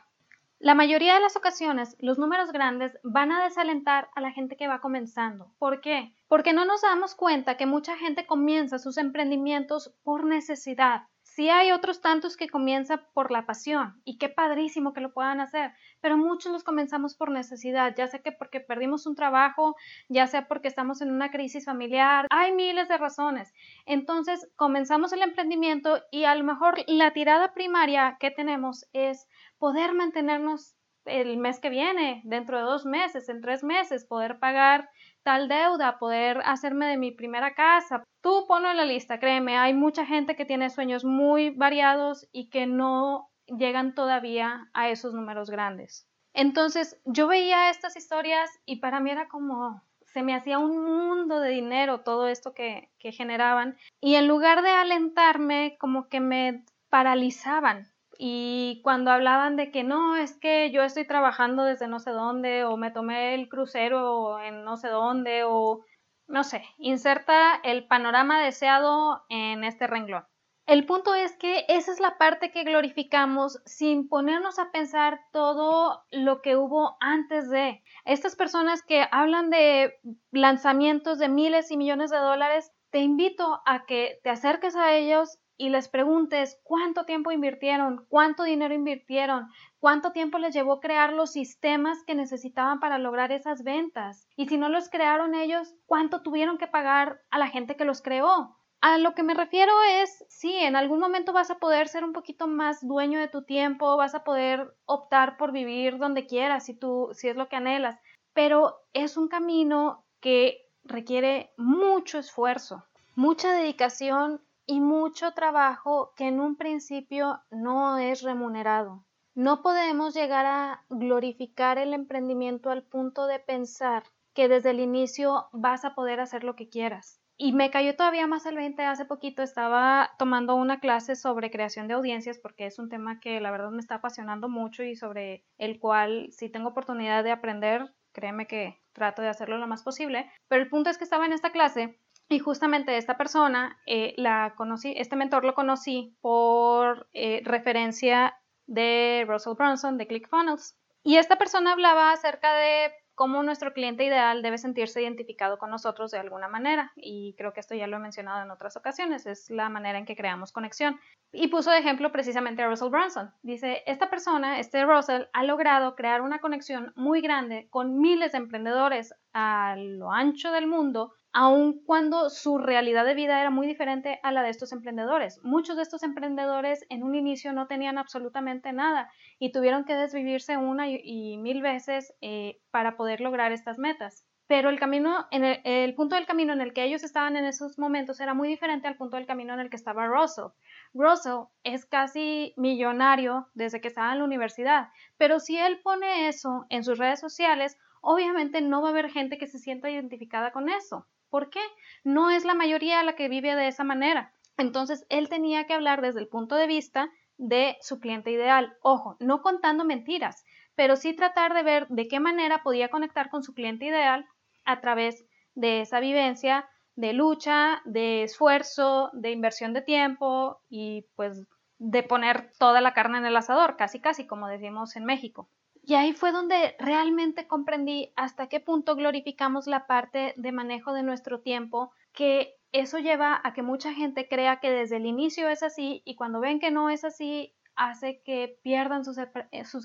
La 0.57 0.75
mayoría 0.75 1.13
de 1.13 1.21
las 1.21 1.37
ocasiones, 1.37 1.95
los 1.99 2.17
números 2.17 2.51
grandes 2.51 2.97
van 3.03 3.31
a 3.31 3.43
desalentar 3.43 4.09
a 4.15 4.21
la 4.21 4.31
gente 4.31 4.57
que 4.57 4.67
va 4.67 4.81
comenzando. 4.81 5.53
¿Por 5.57 5.79
qué? 5.79 6.13
Porque 6.27 6.51
no 6.51 6.65
nos 6.65 6.81
damos 6.81 7.15
cuenta 7.15 7.55
que 7.55 7.65
mucha 7.65 7.95
gente 7.97 8.25
comienza 8.25 8.77
sus 8.77 8.97
emprendimientos 8.97 9.95
por 10.03 10.25
necesidad 10.25 11.03
Sí 11.39 11.49
hay 11.49 11.71
otros 11.71 12.01
tantos 12.01 12.35
que 12.35 12.49
comienzan 12.49 12.99
por 13.13 13.31
la 13.31 13.45
pasión 13.45 14.01
y 14.03 14.17
qué 14.17 14.27
padrísimo 14.27 14.91
que 14.91 14.99
lo 14.99 15.13
puedan 15.13 15.39
hacer, 15.39 15.71
pero 16.01 16.17
muchos 16.17 16.51
los 16.51 16.65
comenzamos 16.65 17.15
por 17.15 17.31
necesidad, 17.31 17.95
ya 17.95 18.07
sea 18.07 18.19
que 18.19 18.33
porque 18.33 18.59
perdimos 18.59 19.07
un 19.07 19.15
trabajo, 19.15 19.77
ya 20.09 20.27
sea 20.27 20.49
porque 20.49 20.67
estamos 20.67 20.99
en 20.99 21.11
una 21.11 21.31
crisis 21.31 21.63
familiar, 21.63 22.27
hay 22.29 22.51
miles 22.51 22.89
de 22.89 22.97
razones. 22.97 23.53
Entonces 23.85 24.49
comenzamos 24.57 25.13
el 25.13 25.21
emprendimiento 25.21 26.03
y 26.11 26.25
a 26.25 26.35
lo 26.35 26.43
mejor 26.43 26.83
la 26.87 27.13
tirada 27.13 27.53
primaria 27.53 28.17
que 28.19 28.31
tenemos 28.31 28.89
es 28.91 29.25
poder 29.59 29.93
mantenernos 29.93 30.75
el 31.05 31.37
mes 31.37 31.61
que 31.61 31.69
viene, 31.69 32.21
dentro 32.25 32.57
de 32.57 32.63
dos 32.63 32.85
meses, 32.85 33.29
en 33.29 33.39
tres 33.39 33.63
meses, 33.63 34.05
poder 34.05 34.39
pagar 34.39 34.89
tal 35.29 35.47
deuda, 35.47 35.99
poder 35.99 36.41
hacerme 36.43 36.87
de 36.87 36.97
mi 36.97 37.11
primera 37.11 37.53
casa. 37.53 38.03
Tú 38.19 38.45
ponlo 38.47 38.71
en 38.71 38.77
la 38.77 38.83
lista, 38.83 39.19
créeme, 39.19 39.59
hay 39.59 39.75
mucha 39.75 40.03
gente 40.03 40.35
que 40.35 40.43
tiene 40.43 40.71
sueños 40.71 41.05
muy 41.05 41.51
variados 41.51 42.27
y 42.31 42.49
que 42.49 42.65
no 42.65 43.29
llegan 43.45 43.93
todavía 43.93 44.71
a 44.73 44.89
esos 44.89 45.13
números 45.13 45.51
grandes. 45.51 46.07
Entonces 46.33 46.99
yo 47.05 47.27
veía 47.27 47.69
estas 47.69 47.95
historias 47.95 48.49
y 48.65 48.77
para 48.77 48.99
mí 49.01 49.11
era 49.11 49.27
como, 49.27 49.83
se 50.01 50.23
me 50.23 50.33
hacía 50.33 50.57
un 50.57 50.83
mundo 50.83 51.39
de 51.39 51.51
dinero 51.51 52.01
todo 52.01 52.27
esto 52.27 52.55
que, 52.55 52.89
que 52.97 53.11
generaban 53.11 53.77
y 54.01 54.15
en 54.15 54.27
lugar 54.27 54.63
de 54.63 54.71
alentarme 54.71 55.77
como 55.79 56.09
que 56.09 56.21
me 56.21 56.65
paralizaban 56.89 57.85
y 58.21 58.81
cuando 58.83 59.11
hablaban 59.11 59.55
de 59.55 59.71
que 59.71 59.85
no, 59.85 60.17
es 60.17 60.37
que 60.37 60.71
yo 60.71 60.83
estoy 60.83 61.07
trabajando 61.07 61.63
desde 61.63 61.87
no 61.87 62.01
sé 62.01 62.11
dónde 62.11 62.65
o 62.65 62.75
me 62.75 62.91
tomé 62.91 63.33
el 63.33 63.47
crucero 63.47 64.41
en 64.41 64.65
no 64.65 64.75
sé 64.75 64.89
dónde 64.89 65.45
o 65.45 65.85
no 66.27 66.43
sé, 66.43 66.65
inserta 66.77 67.55
el 67.63 67.87
panorama 67.87 68.43
deseado 68.43 69.23
en 69.29 69.63
este 69.63 69.87
renglón. 69.87 70.25
El 70.67 70.85
punto 70.85 71.15
es 71.15 71.37
que 71.37 71.63
esa 71.69 71.93
es 71.93 72.01
la 72.01 72.17
parte 72.17 72.51
que 72.51 72.65
glorificamos 72.65 73.61
sin 73.65 74.09
ponernos 74.09 74.59
a 74.59 74.69
pensar 74.69 75.21
todo 75.31 76.03
lo 76.11 76.41
que 76.41 76.57
hubo 76.57 76.97
antes 76.99 77.49
de. 77.49 77.81
Estas 78.03 78.35
personas 78.35 78.83
que 78.83 79.07
hablan 79.11 79.49
de 79.49 79.97
lanzamientos 80.31 81.19
de 81.19 81.29
miles 81.29 81.71
y 81.71 81.77
millones 81.77 82.11
de 82.11 82.17
dólares, 82.17 82.73
te 82.91 82.99
invito 82.99 83.61
a 83.65 83.85
que 83.85 84.19
te 84.23 84.29
acerques 84.29 84.75
a 84.75 84.93
ellos 84.93 85.39
y 85.59 85.67
les 85.67 85.89
preguntes 85.89 86.57
cuánto 86.63 87.03
tiempo 87.03 87.33
invirtieron, 87.33 88.05
cuánto 88.07 88.43
dinero 88.43 88.73
invirtieron, 88.73 89.49
cuánto 89.79 90.13
tiempo 90.13 90.39
les 90.39 90.53
llevó 90.53 90.79
crear 90.79 91.11
los 91.11 91.33
sistemas 91.33 92.01
que 92.07 92.15
necesitaban 92.15 92.79
para 92.79 92.97
lograr 92.97 93.33
esas 93.33 93.61
ventas. 93.63 94.25
Y 94.37 94.47
si 94.47 94.57
no 94.57 94.69
los 94.69 94.89
crearon 94.89 95.35
ellos, 95.35 95.75
cuánto 95.85 96.21
tuvieron 96.21 96.57
que 96.57 96.67
pagar 96.67 97.19
a 97.29 97.37
la 97.37 97.49
gente 97.49 97.75
que 97.75 97.83
los 97.83 98.01
creó. 98.01 98.55
A 98.79 98.97
lo 98.99 99.13
que 99.13 99.23
me 99.23 99.33
refiero 99.33 99.73
es, 99.83 100.23
sí, 100.29 100.55
en 100.55 100.77
algún 100.77 101.01
momento 101.01 101.33
vas 101.33 101.51
a 101.51 101.59
poder 101.59 101.89
ser 101.89 102.05
un 102.05 102.13
poquito 102.13 102.47
más 102.47 102.79
dueño 102.87 103.19
de 103.19 103.27
tu 103.27 103.43
tiempo, 103.43 103.97
vas 103.97 104.15
a 104.15 104.23
poder 104.23 104.73
optar 104.85 105.35
por 105.35 105.51
vivir 105.51 105.97
donde 105.97 106.25
quieras, 106.25 106.65
si 106.67 106.73
tú, 106.73 107.09
si 107.11 107.27
es 107.27 107.35
lo 107.35 107.49
que 107.49 107.57
anhelas, 107.57 107.99
pero 108.33 108.77
es 108.93 109.17
un 109.17 109.27
camino 109.27 110.05
que 110.21 110.61
requiere 110.85 111.51
mucho 111.57 112.17
esfuerzo, 112.17 112.85
mucha 113.15 113.51
dedicación 113.51 114.41
y 114.69 114.81
mucho 114.81 115.31
trabajo 115.31 116.13
que 116.15 116.27
en 116.27 116.39
un 116.39 116.55
principio 116.55 117.41
no 117.49 117.97
es 117.97 118.21
remunerado. 118.21 119.03
No 119.33 119.63
podemos 119.63 120.13
llegar 120.13 120.45
a 120.45 120.85
glorificar 120.89 121.79
el 121.79 121.91
emprendimiento 121.95 122.69
al 122.69 122.83
punto 122.83 123.25
de 123.25 123.39
pensar 123.39 124.03
que 124.35 124.47
desde 124.47 124.69
el 124.69 124.79
inicio 124.79 125.47
vas 125.53 125.85
a 125.85 125.95
poder 125.95 126.19
hacer 126.19 126.43
lo 126.43 126.55
que 126.55 126.69
quieras. 126.69 127.19
Y 127.35 127.53
me 127.53 127.71
cayó 127.71 127.95
todavía 127.95 128.27
más 128.27 128.45
el 128.45 128.57
20. 128.57 128.83
Hace 128.83 129.05
poquito 129.05 129.41
estaba 129.41 130.11
tomando 130.19 130.53
una 130.53 130.79
clase 130.79 131.15
sobre 131.15 131.49
creación 131.49 131.87
de 131.87 131.95
audiencias 131.95 132.37
porque 132.37 132.67
es 132.67 132.77
un 132.77 132.89
tema 132.89 133.19
que 133.19 133.41
la 133.41 133.49
verdad 133.49 133.71
me 133.71 133.79
está 133.79 133.95
apasionando 133.95 134.49
mucho 134.49 134.83
y 134.83 134.95
sobre 134.95 135.45
el 135.57 135.79
cual 135.79 136.27
si 136.31 136.47
tengo 136.47 136.69
oportunidad 136.69 137.23
de 137.23 137.31
aprender, 137.31 137.91
créeme 138.11 138.45
que 138.45 138.79
trato 138.93 139.23
de 139.23 139.29
hacerlo 139.29 139.57
lo 139.57 139.65
más 139.65 139.81
posible. 139.81 140.29
Pero 140.47 140.61
el 140.61 140.69
punto 140.69 140.91
es 140.91 140.99
que 140.99 141.05
estaba 141.05 141.25
en 141.25 141.33
esta 141.33 141.51
clase 141.51 141.97
y 142.29 142.37
justamente 142.37 142.95
esta 142.95 143.17
persona 143.17 143.77
eh, 143.87 144.13
la 144.17 144.53
conocí, 144.55 144.93
este 144.95 145.15
mentor 145.15 145.43
lo 145.43 145.55
conocí 145.55 146.15
por 146.21 147.09
eh, 147.11 147.41
referencia 147.43 148.37
de 148.67 149.25
Russell 149.27 149.55
Brunson 149.55 149.97
de 149.97 150.05
ClickFunnels. 150.05 150.77
Y 151.01 151.17
esta 151.17 151.37
persona 151.37 151.71
hablaba 151.71 152.11
acerca 152.11 152.53
de 152.53 152.91
cómo 153.15 153.41
nuestro 153.41 153.73
cliente 153.73 154.05
ideal 154.05 154.43
debe 154.43 154.59
sentirse 154.59 155.01
identificado 155.01 155.57
con 155.57 155.71
nosotros 155.71 156.11
de 156.11 156.19
alguna 156.19 156.47
manera. 156.47 156.91
Y 156.95 157.33
creo 157.35 157.51
que 157.51 157.61
esto 157.61 157.73
ya 157.73 157.87
lo 157.87 157.97
he 157.97 157.99
mencionado 157.99 158.43
en 158.43 158.51
otras 158.51 158.77
ocasiones, 158.77 159.25
es 159.25 159.49
la 159.49 159.69
manera 159.69 159.97
en 159.97 160.05
que 160.05 160.15
creamos 160.15 160.51
conexión. 160.51 160.99
Y 161.31 161.47
puso 161.47 161.71
de 161.71 161.79
ejemplo 161.79 162.11
precisamente 162.11 162.61
a 162.61 162.67
Russell 162.67 162.89
Brunson. 162.89 163.33
Dice, 163.41 163.81
esta 163.87 164.09
persona, 164.11 164.59
este 164.59 164.85
Russell, 164.85 165.23
ha 165.33 165.43
logrado 165.43 165.95
crear 165.95 166.21
una 166.21 166.39
conexión 166.39 166.93
muy 166.95 167.21
grande 167.21 167.67
con 167.71 167.99
miles 167.99 168.33
de 168.33 168.37
emprendedores 168.37 169.15
a 169.33 169.75
lo 169.77 170.11
ancho 170.11 170.51
del 170.51 170.67
mundo 170.67 171.13
aun 171.31 171.83
cuando 171.85 172.29
su 172.29 172.57
realidad 172.57 173.05
de 173.05 173.13
vida 173.13 173.39
era 173.39 173.49
muy 173.49 173.67
diferente 173.67 174.19
a 174.23 174.31
la 174.31 174.41
de 174.41 174.49
estos 174.49 174.71
emprendedores. 174.71 175.39
Muchos 175.43 175.75
de 175.75 175.83
estos 175.83 176.03
emprendedores 176.03 176.85
en 176.89 177.03
un 177.03 177.15
inicio 177.15 177.53
no 177.53 177.67
tenían 177.67 177.97
absolutamente 177.97 178.73
nada 178.73 179.11
y 179.37 179.51
tuvieron 179.51 179.85
que 179.85 179.95
desvivirse 179.95 180.57
una 180.57 180.89
y, 180.89 181.37
mil 181.37 181.61
veces 181.61 182.13
eh, 182.21 182.59
para 182.71 182.97
poder 182.97 183.21
lograr 183.21 183.51
estas 183.51 183.77
metas. 183.77 184.25
Pero 184.47 184.71
el 184.71 184.79
camino, 184.79 185.27
en 185.29 185.43
el, 185.43 185.93
punto 185.93 186.15
del 186.15 186.25
camino 186.25 186.53
en 186.53 186.61
el 186.61 186.73
que 186.73 186.83
ellos 186.83 187.03
estaban 187.03 187.35
en 187.35 187.45
esos 187.45 187.77
momentos 187.77 188.19
era 188.19 188.33
muy 188.33 188.47
diferente 188.47 188.87
al 188.87 188.97
punto 188.97 189.15
del 189.15 189.27
camino 189.27 189.53
en 189.53 189.59
el 189.59 189.69
que 189.69 189.75
estaba 189.75 190.07
Russell. 190.07 190.53
Russell 190.95 191.43
es 191.63 191.85
casi 191.85 192.55
millonario 192.57 193.47
desde 193.53 193.79
que 193.79 193.89
estaba 193.89 194.11
en 194.11 194.17
la 194.17 194.25
universidad, 194.25 194.89
pero 195.17 195.39
si 195.39 195.59
él 195.59 195.79
pone 195.83 196.27
eso 196.27 196.65
en 196.69 196.83
sus 196.83 196.97
redes 196.97 197.19
sociales, 197.19 197.77
obviamente 198.01 198.61
no 198.61 198.81
va 198.81 198.87
a 198.87 198.91
haber 198.91 199.11
gente 199.11 199.37
que 199.37 199.45
se 199.45 199.59
sienta 199.59 199.91
identificada 199.91 200.51
con 200.51 200.67
eso. 200.67 201.05
¿Por 201.29 201.49
qué? 201.49 201.61
No 202.03 202.29
es 202.31 202.45
la 202.45 202.53
mayoría 202.53 203.03
la 203.03 203.15
que 203.15 203.29
vive 203.29 203.55
de 203.55 203.67
esa 203.67 203.83
manera. 203.83 204.33
Entonces, 204.57 205.05
él 205.09 205.29
tenía 205.29 205.65
que 205.65 205.73
hablar 205.73 206.01
desde 206.01 206.19
el 206.19 206.27
punto 206.27 206.55
de 206.55 206.67
vista 206.67 207.09
de 207.37 207.77
su 207.81 207.99
cliente 207.99 208.31
ideal. 208.31 208.75
Ojo, 208.81 209.15
no 209.19 209.41
contando 209.41 209.85
mentiras, 209.85 210.43
pero 210.75 210.95
sí 210.95 211.15
tratar 211.15 211.53
de 211.53 211.63
ver 211.63 211.87
de 211.87 212.07
qué 212.07 212.19
manera 212.19 212.61
podía 212.63 212.89
conectar 212.89 213.29
con 213.29 213.43
su 213.43 213.53
cliente 213.53 213.85
ideal 213.85 214.25
a 214.65 214.81
través 214.81 215.25
de 215.55 215.81
esa 215.81 215.99
vivencia 215.99 216.67
de 216.95 217.13
lucha, 217.13 217.81
de 217.85 218.23
esfuerzo, 218.23 219.09
de 219.13 219.31
inversión 219.31 219.73
de 219.73 219.81
tiempo 219.81 220.61
y 220.69 221.05
pues 221.15 221.47
de 221.77 222.03
poner 222.03 222.51
toda 222.59 222.81
la 222.81 222.93
carne 222.93 223.19
en 223.19 223.25
el 223.25 223.37
asador, 223.37 223.77
casi 223.77 224.01
casi 224.01 224.27
como 224.27 224.49
decimos 224.49 224.97
en 224.97 225.05
México. 225.05 225.49
Y 225.89 225.95
ahí 225.95 226.13
fue 226.13 226.31
donde 226.31 226.75
realmente 226.77 227.47
comprendí 227.47 228.13
hasta 228.15 228.45
qué 228.45 228.59
punto 228.59 228.95
glorificamos 228.95 229.65
la 229.65 229.87
parte 229.87 230.35
de 230.37 230.51
manejo 230.51 230.93
de 230.93 231.01
nuestro 231.01 231.41
tiempo, 231.41 231.91
que 232.13 232.59
eso 232.71 232.99
lleva 232.99 233.41
a 233.43 233.53
que 233.55 233.63
mucha 233.63 233.91
gente 233.91 234.27
crea 234.27 234.59
que 234.59 234.69
desde 234.69 234.97
el 234.97 235.07
inicio 235.07 235.49
es 235.49 235.63
así 235.63 236.03
y 236.05 236.13
cuando 236.13 236.41
ven 236.41 236.59
que 236.59 236.69
no 236.69 236.91
es 236.91 237.03
así, 237.03 237.55
hace 237.75 238.21
que 238.21 238.59
pierdan 238.61 239.03
sus, 239.03 239.17
eh, 239.17 239.27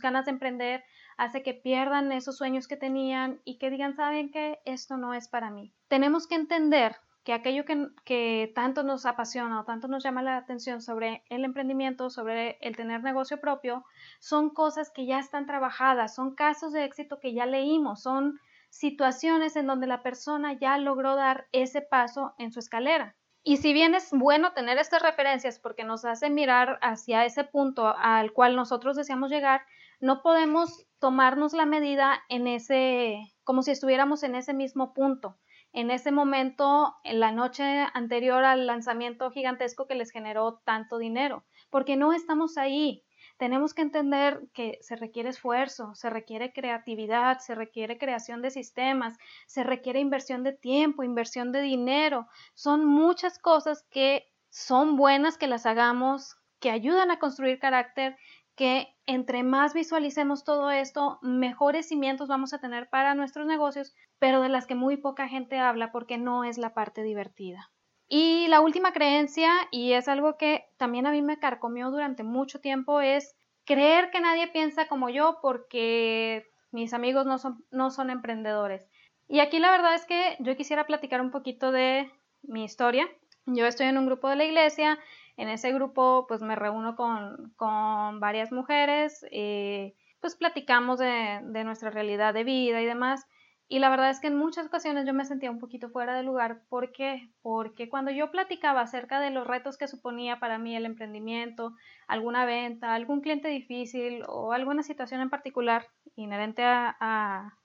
ganas 0.02 0.26
de 0.26 0.32
emprender, 0.32 0.84
hace 1.16 1.42
que 1.42 1.54
pierdan 1.54 2.12
esos 2.12 2.36
sueños 2.36 2.68
que 2.68 2.76
tenían 2.76 3.40
y 3.46 3.56
que 3.56 3.70
digan, 3.70 3.96
saben 3.96 4.30
que 4.30 4.58
esto 4.66 4.98
no 4.98 5.14
es 5.14 5.28
para 5.28 5.50
mí. 5.50 5.72
Tenemos 5.88 6.26
que 6.26 6.34
entender 6.34 6.96
que 7.24 7.32
aquello 7.32 7.64
que, 7.64 8.52
tanto 8.54 8.82
nos 8.82 9.06
apasiona 9.06 9.60
o 9.60 9.64
tanto 9.64 9.88
nos 9.88 10.04
llama 10.04 10.22
la 10.22 10.36
atención 10.36 10.82
sobre 10.82 11.24
el 11.30 11.44
emprendimiento, 11.44 12.10
sobre 12.10 12.58
el 12.60 12.76
tener 12.76 13.02
negocio 13.02 13.40
propio, 13.40 13.84
son 14.20 14.50
cosas 14.50 14.90
que 14.90 15.06
ya 15.06 15.18
están 15.18 15.46
trabajadas, 15.46 16.14
son 16.14 16.34
casos 16.34 16.72
de 16.72 16.84
éxito 16.84 17.18
que 17.20 17.32
ya 17.32 17.46
leímos, 17.46 18.02
son 18.02 18.38
situaciones 18.68 19.56
en 19.56 19.66
donde 19.66 19.86
la 19.86 20.02
persona 20.02 20.52
ya 20.52 20.76
logró 20.76 21.16
dar 21.16 21.46
ese 21.52 21.80
paso 21.80 22.34
en 22.38 22.52
su 22.52 22.58
escalera. 22.58 23.16
Y 23.42 23.56
si 23.56 23.72
bien 23.72 23.94
es 23.94 24.10
bueno 24.10 24.52
tener 24.52 24.76
estas 24.78 25.02
referencias 25.02 25.58
porque 25.58 25.84
nos 25.84 26.04
hace 26.04 26.28
mirar 26.28 26.78
hacia 26.82 27.24
ese 27.24 27.44
punto 27.44 27.94
al 27.96 28.32
cual 28.32 28.54
nosotros 28.54 28.96
deseamos 28.96 29.30
llegar, 29.30 29.62
no 29.98 30.22
podemos 30.22 30.86
tomarnos 30.98 31.54
la 31.54 31.64
medida 31.64 32.22
en 32.28 32.46
ese, 32.46 33.34
como 33.44 33.62
si 33.62 33.70
estuviéramos 33.70 34.22
en 34.24 34.34
ese 34.34 34.52
mismo 34.52 34.92
punto 34.92 35.38
en 35.74 35.90
ese 35.90 36.12
momento, 36.12 36.94
en 37.02 37.18
la 37.18 37.32
noche 37.32 37.64
anterior 37.94 38.44
al 38.44 38.66
lanzamiento 38.66 39.30
gigantesco 39.32 39.88
que 39.88 39.96
les 39.96 40.12
generó 40.12 40.60
tanto 40.64 40.98
dinero, 40.98 41.44
porque 41.68 41.96
no 41.96 42.12
estamos 42.12 42.56
ahí. 42.56 43.04
Tenemos 43.38 43.74
que 43.74 43.82
entender 43.82 44.40
que 44.54 44.78
se 44.82 44.94
requiere 44.94 45.30
esfuerzo, 45.30 45.92
se 45.96 46.08
requiere 46.10 46.52
creatividad, 46.52 47.38
se 47.40 47.56
requiere 47.56 47.98
creación 47.98 48.40
de 48.40 48.52
sistemas, 48.52 49.18
se 49.46 49.64
requiere 49.64 49.98
inversión 49.98 50.44
de 50.44 50.52
tiempo, 50.52 51.02
inversión 51.02 51.50
de 51.50 51.60
dinero. 51.60 52.28
Son 52.54 52.84
muchas 52.84 53.40
cosas 53.40 53.84
que 53.90 54.30
son 54.50 54.94
buenas 54.94 55.36
que 55.36 55.48
las 55.48 55.66
hagamos, 55.66 56.36
que 56.60 56.70
ayudan 56.70 57.10
a 57.10 57.18
construir 57.18 57.58
carácter 57.58 58.16
que 58.54 58.94
entre 59.06 59.42
más 59.42 59.74
visualicemos 59.74 60.44
todo 60.44 60.70
esto, 60.70 61.18
mejores 61.22 61.88
cimientos 61.88 62.28
vamos 62.28 62.54
a 62.54 62.58
tener 62.58 62.88
para 62.88 63.14
nuestros 63.14 63.46
negocios, 63.46 63.94
pero 64.24 64.40
de 64.40 64.48
las 64.48 64.66
que 64.66 64.74
muy 64.74 64.96
poca 64.96 65.28
gente 65.28 65.58
habla 65.58 65.92
porque 65.92 66.16
no 66.16 66.44
es 66.44 66.56
la 66.56 66.72
parte 66.72 67.02
divertida. 67.02 67.70
Y 68.08 68.48
la 68.48 68.62
última 68.62 68.94
creencia, 68.94 69.50
y 69.70 69.92
es 69.92 70.08
algo 70.08 70.38
que 70.38 70.64
también 70.78 71.06
a 71.06 71.10
mí 71.10 71.20
me 71.20 71.38
carcomió 71.38 71.90
durante 71.90 72.22
mucho 72.22 72.58
tiempo, 72.58 73.02
es 73.02 73.36
creer 73.66 74.10
que 74.10 74.22
nadie 74.22 74.48
piensa 74.48 74.88
como 74.88 75.10
yo 75.10 75.40
porque 75.42 76.46
mis 76.72 76.94
amigos 76.94 77.26
no 77.26 77.36
son, 77.36 77.66
no 77.70 77.90
son 77.90 78.08
emprendedores. 78.08 78.88
Y 79.28 79.40
aquí 79.40 79.58
la 79.58 79.70
verdad 79.70 79.94
es 79.94 80.06
que 80.06 80.38
yo 80.40 80.56
quisiera 80.56 80.86
platicar 80.86 81.20
un 81.20 81.30
poquito 81.30 81.70
de 81.70 82.10
mi 82.40 82.64
historia. 82.64 83.06
Yo 83.44 83.66
estoy 83.66 83.88
en 83.88 83.98
un 83.98 84.06
grupo 84.06 84.30
de 84.30 84.36
la 84.36 84.46
iglesia 84.46 84.98
en 85.36 85.50
ese 85.50 85.70
grupo 85.70 86.24
pues 86.26 86.40
me 86.40 86.56
reúno 86.56 86.96
con, 86.96 87.52
con 87.56 88.20
varias 88.20 88.52
mujeres, 88.52 89.26
eh, 89.32 89.94
pues 90.20 90.34
platicamos 90.34 90.98
de, 90.98 91.40
de, 91.42 91.64
nuestra 91.64 91.90
realidad 91.90 92.32
de 92.32 92.44
vida 92.44 92.80
y 92.80 92.86
demás. 92.86 93.26
Y 93.66 93.78
la 93.78 93.88
verdad 93.88 94.10
es 94.10 94.20
que 94.20 94.26
en 94.26 94.36
muchas 94.36 94.66
ocasiones 94.66 95.06
yo 95.06 95.14
me 95.14 95.24
sentía 95.24 95.50
un 95.50 95.58
poquito 95.58 95.88
fuera 95.88 96.14
de 96.14 96.22
lugar. 96.22 96.62
¿Por 96.68 96.92
qué? 96.92 97.30
Porque 97.40 97.88
cuando 97.88 98.10
yo 98.10 98.30
platicaba 98.30 98.82
acerca 98.82 99.20
de 99.20 99.30
los 99.30 99.46
retos 99.46 99.78
que 99.78 99.88
suponía 99.88 100.38
para 100.38 100.58
mí 100.58 100.76
el 100.76 100.84
emprendimiento, 100.84 101.74
alguna 102.06 102.44
venta, 102.44 102.94
algún 102.94 103.22
cliente 103.22 103.48
difícil 103.48 104.22
o 104.28 104.52
alguna 104.52 104.82
situación 104.82 105.22
en 105.22 105.30
particular 105.30 105.86
inherente 106.14 106.62
a, 106.62 106.96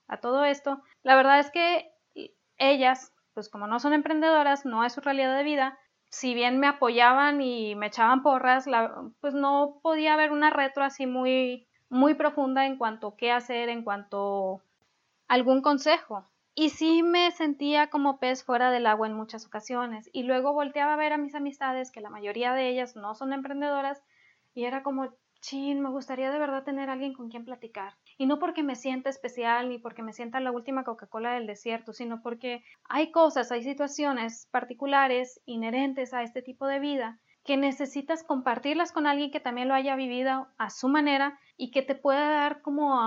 a, 0.07 0.17
todo 0.21 0.45
esto, 0.45 0.81
la 1.03 1.15
verdad 1.15 1.39
es 1.39 1.51
que 1.51 1.91
ellas, 2.57 3.13
pues 3.33 3.49
como 3.49 3.67
no 3.67 3.79
son 3.79 3.93
emprendedoras, 3.93 4.65
no 4.65 4.85
es 4.85 4.93
su 4.93 5.01
realidad 5.01 5.37
de 5.37 5.43
vida, 5.43 5.77
si 6.09 6.33
bien 6.33 6.59
me 6.59 6.67
apoyaban 6.67 7.41
y 7.41 7.75
me 7.75 7.87
echaban 7.87 8.23
porras, 8.23 8.65
pues 9.21 9.33
no 9.33 9.79
podía 9.83 10.13
haber 10.13 10.31
una 10.31 10.49
retro 10.49 10.83
así 10.83 11.05
muy, 11.05 11.67
muy 11.89 12.15
profunda 12.15 12.65
en 12.65 12.77
cuanto 12.77 13.09
a 13.09 13.17
qué 13.17 13.31
hacer, 13.31 13.69
en 13.69 13.83
cuanto 13.83 14.61
algún 15.29 15.61
consejo. 15.61 16.29
Y 16.55 16.71
sí 16.71 17.03
me 17.03 17.31
sentía 17.31 17.89
como 17.89 18.19
pez 18.19 18.43
fuera 18.43 18.71
del 18.71 18.87
agua 18.87 19.07
en 19.07 19.13
muchas 19.13 19.45
ocasiones. 19.45 20.09
Y 20.11 20.23
luego 20.23 20.51
volteaba 20.51 20.95
a 20.95 20.97
ver 20.97 21.13
a 21.13 21.17
mis 21.17 21.35
amistades, 21.35 21.91
que 21.91 22.01
la 22.01 22.09
mayoría 22.09 22.53
de 22.53 22.67
ellas 22.67 22.97
no 22.97 23.15
son 23.15 23.31
emprendedoras, 23.31 24.03
y 24.53 24.65
era 24.65 24.83
como, 24.83 25.13
chin, 25.39 25.79
me 25.79 25.89
gustaría 25.89 26.31
de 26.31 26.39
verdad 26.39 26.63
tener 26.63 26.89
alguien 26.89 27.13
con 27.13 27.29
quien 27.29 27.45
platicar. 27.45 27.93
Y 28.17 28.25
no 28.25 28.39
porque 28.39 28.63
me 28.63 28.75
sienta 28.75 29.09
especial 29.09 29.69
ni 29.69 29.77
porque 29.77 30.01
me 30.03 30.11
sienta 30.11 30.41
la 30.41 30.51
última 30.51 30.83
Coca-Cola 30.83 31.33
del 31.33 31.47
desierto, 31.47 31.93
sino 31.93 32.21
porque 32.21 32.63
hay 32.89 33.11
cosas, 33.11 33.51
hay 33.51 33.63
situaciones 33.63 34.49
particulares 34.51 35.39
inherentes 35.45 36.13
a 36.13 36.23
este 36.23 36.41
tipo 36.41 36.67
de 36.67 36.79
vida 36.79 37.19
que 37.45 37.55
necesitas 37.55 38.23
compartirlas 38.23 38.91
con 38.91 39.07
alguien 39.07 39.31
que 39.31 39.39
también 39.39 39.69
lo 39.69 39.75
haya 39.75 39.95
vivido 39.95 40.47
a 40.57 40.69
su 40.69 40.89
manera 40.89 41.39
y 41.55 41.71
que 41.71 41.83
te 41.83 41.95
pueda 41.95 42.29
dar 42.29 42.61
como 42.61 42.99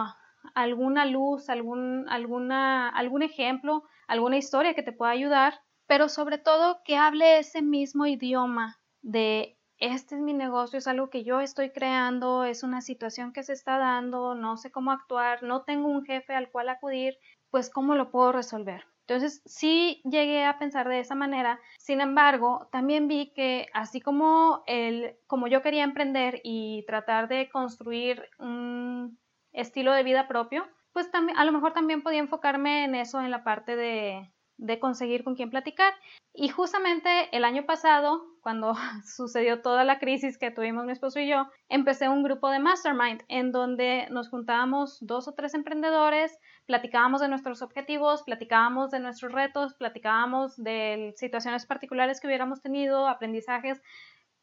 alguna 0.55 1.07
luz, 1.07 1.48
algún, 1.48 2.07
alguna, 2.09 2.88
algún 2.88 3.22
ejemplo, 3.22 3.85
alguna 4.07 4.37
historia 4.37 4.74
que 4.74 4.83
te 4.83 4.92
pueda 4.92 5.12
ayudar, 5.12 5.61
pero 5.87 6.09
sobre 6.09 6.38
todo 6.38 6.81
que 6.85 6.96
hable 6.96 7.38
ese 7.38 7.62
mismo 7.62 8.07
idioma 8.07 8.81
de 9.02 9.59
este 9.78 10.14
es 10.14 10.20
mi 10.20 10.33
negocio, 10.33 10.78
es 10.78 10.87
algo 10.87 11.11
que 11.11 11.24
yo 11.24 11.40
estoy 11.40 11.70
creando, 11.70 12.44
es 12.44 12.62
una 12.62 12.81
situación 12.81 13.33
que 13.33 13.42
se 13.42 13.52
está 13.52 13.78
dando, 13.78 14.37
no 14.37 14.57
sé 14.57 14.70
cómo 14.70 14.92
actuar, 14.92 15.42
no 15.42 15.62
tengo 15.64 15.88
un 15.88 16.05
jefe 16.05 16.35
al 16.35 16.50
cual 16.50 16.68
acudir, 16.68 17.18
pues 17.50 17.68
cómo 17.68 17.96
lo 17.96 18.12
puedo 18.12 18.31
resolver. 18.31 18.85
Entonces 19.00 19.42
sí 19.44 20.00
llegué 20.05 20.44
a 20.44 20.59
pensar 20.59 20.88
de 20.88 21.00
esa 21.00 21.16
manera, 21.16 21.59
sin 21.78 22.00
embargo, 22.00 22.68
también 22.70 23.09
vi 23.09 23.33
que 23.35 23.66
así 23.74 24.00
como, 24.00 24.62
el, 24.66 25.16
como 25.26 25.48
yo 25.48 25.62
quería 25.62 25.83
emprender 25.83 26.40
y 26.44 26.85
tratar 26.87 27.26
de 27.26 27.50
construir 27.50 28.22
un 28.38 29.18
estilo 29.52 29.92
de 29.92 30.02
vida 30.02 30.28
propio, 30.28 30.66
pues 30.92 31.10
también, 31.10 31.38
a 31.38 31.44
lo 31.44 31.52
mejor 31.52 31.72
también 31.72 32.02
podía 32.02 32.20
enfocarme 32.20 32.84
en 32.84 32.94
eso, 32.94 33.20
en 33.20 33.30
la 33.30 33.44
parte 33.44 33.76
de, 33.76 34.30
de 34.58 34.78
conseguir 34.78 35.24
con 35.24 35.34
quién 35.34 35.50
platicar. 35.50 35.92
Y 36.34 36.48
justamente 36.48 37.28
el 37.36 37.44
año 37.44 37.66
pasado, 37.66 38.24
cuando 38.40 38.74
sucedió 39.04 39.60
toda 39.60 39.84
la 39.84 39.98
crisis 39.98 40.38
que 40.38 40.50
tuvimos 40.50 40.86
mi 40.86 40.92
esposo 40.92 41.18
y 41.20 41.28
yo, 41.28 41.48
empecé 41.68 42.08
un 42.08 42.22
grupo 42.22 42.48
de 42.48 42.58
mastermind 42.58 43.22
en 43.28 43.52
donde 43.52 44.06
nos 44.10 44.28
juntábamos 44.30 44.98
dos 45.00 45.28
o 45.28 45.32
tres 45.32 45.54
emprendedores, 45.54 46.38
platicábamos 46.66 47.20
de 47.20 47.28
nuestros 47.28 47.60
objetivos, 47.60 48.22
platicábamos 48.22 48.90
de 48.90 49.00
nuestros 49.00 49.32
retos, 49.32 49.74
platicábamos 49.74 50.56
de 50.56 51.12
situaciones 51.16 51.66
particulares 51.66 52.20
que 52.20 52.28
hubiéramos 52.28 52.62
tenido, 52.62 53.08
aprendizajes. 53.08 53.82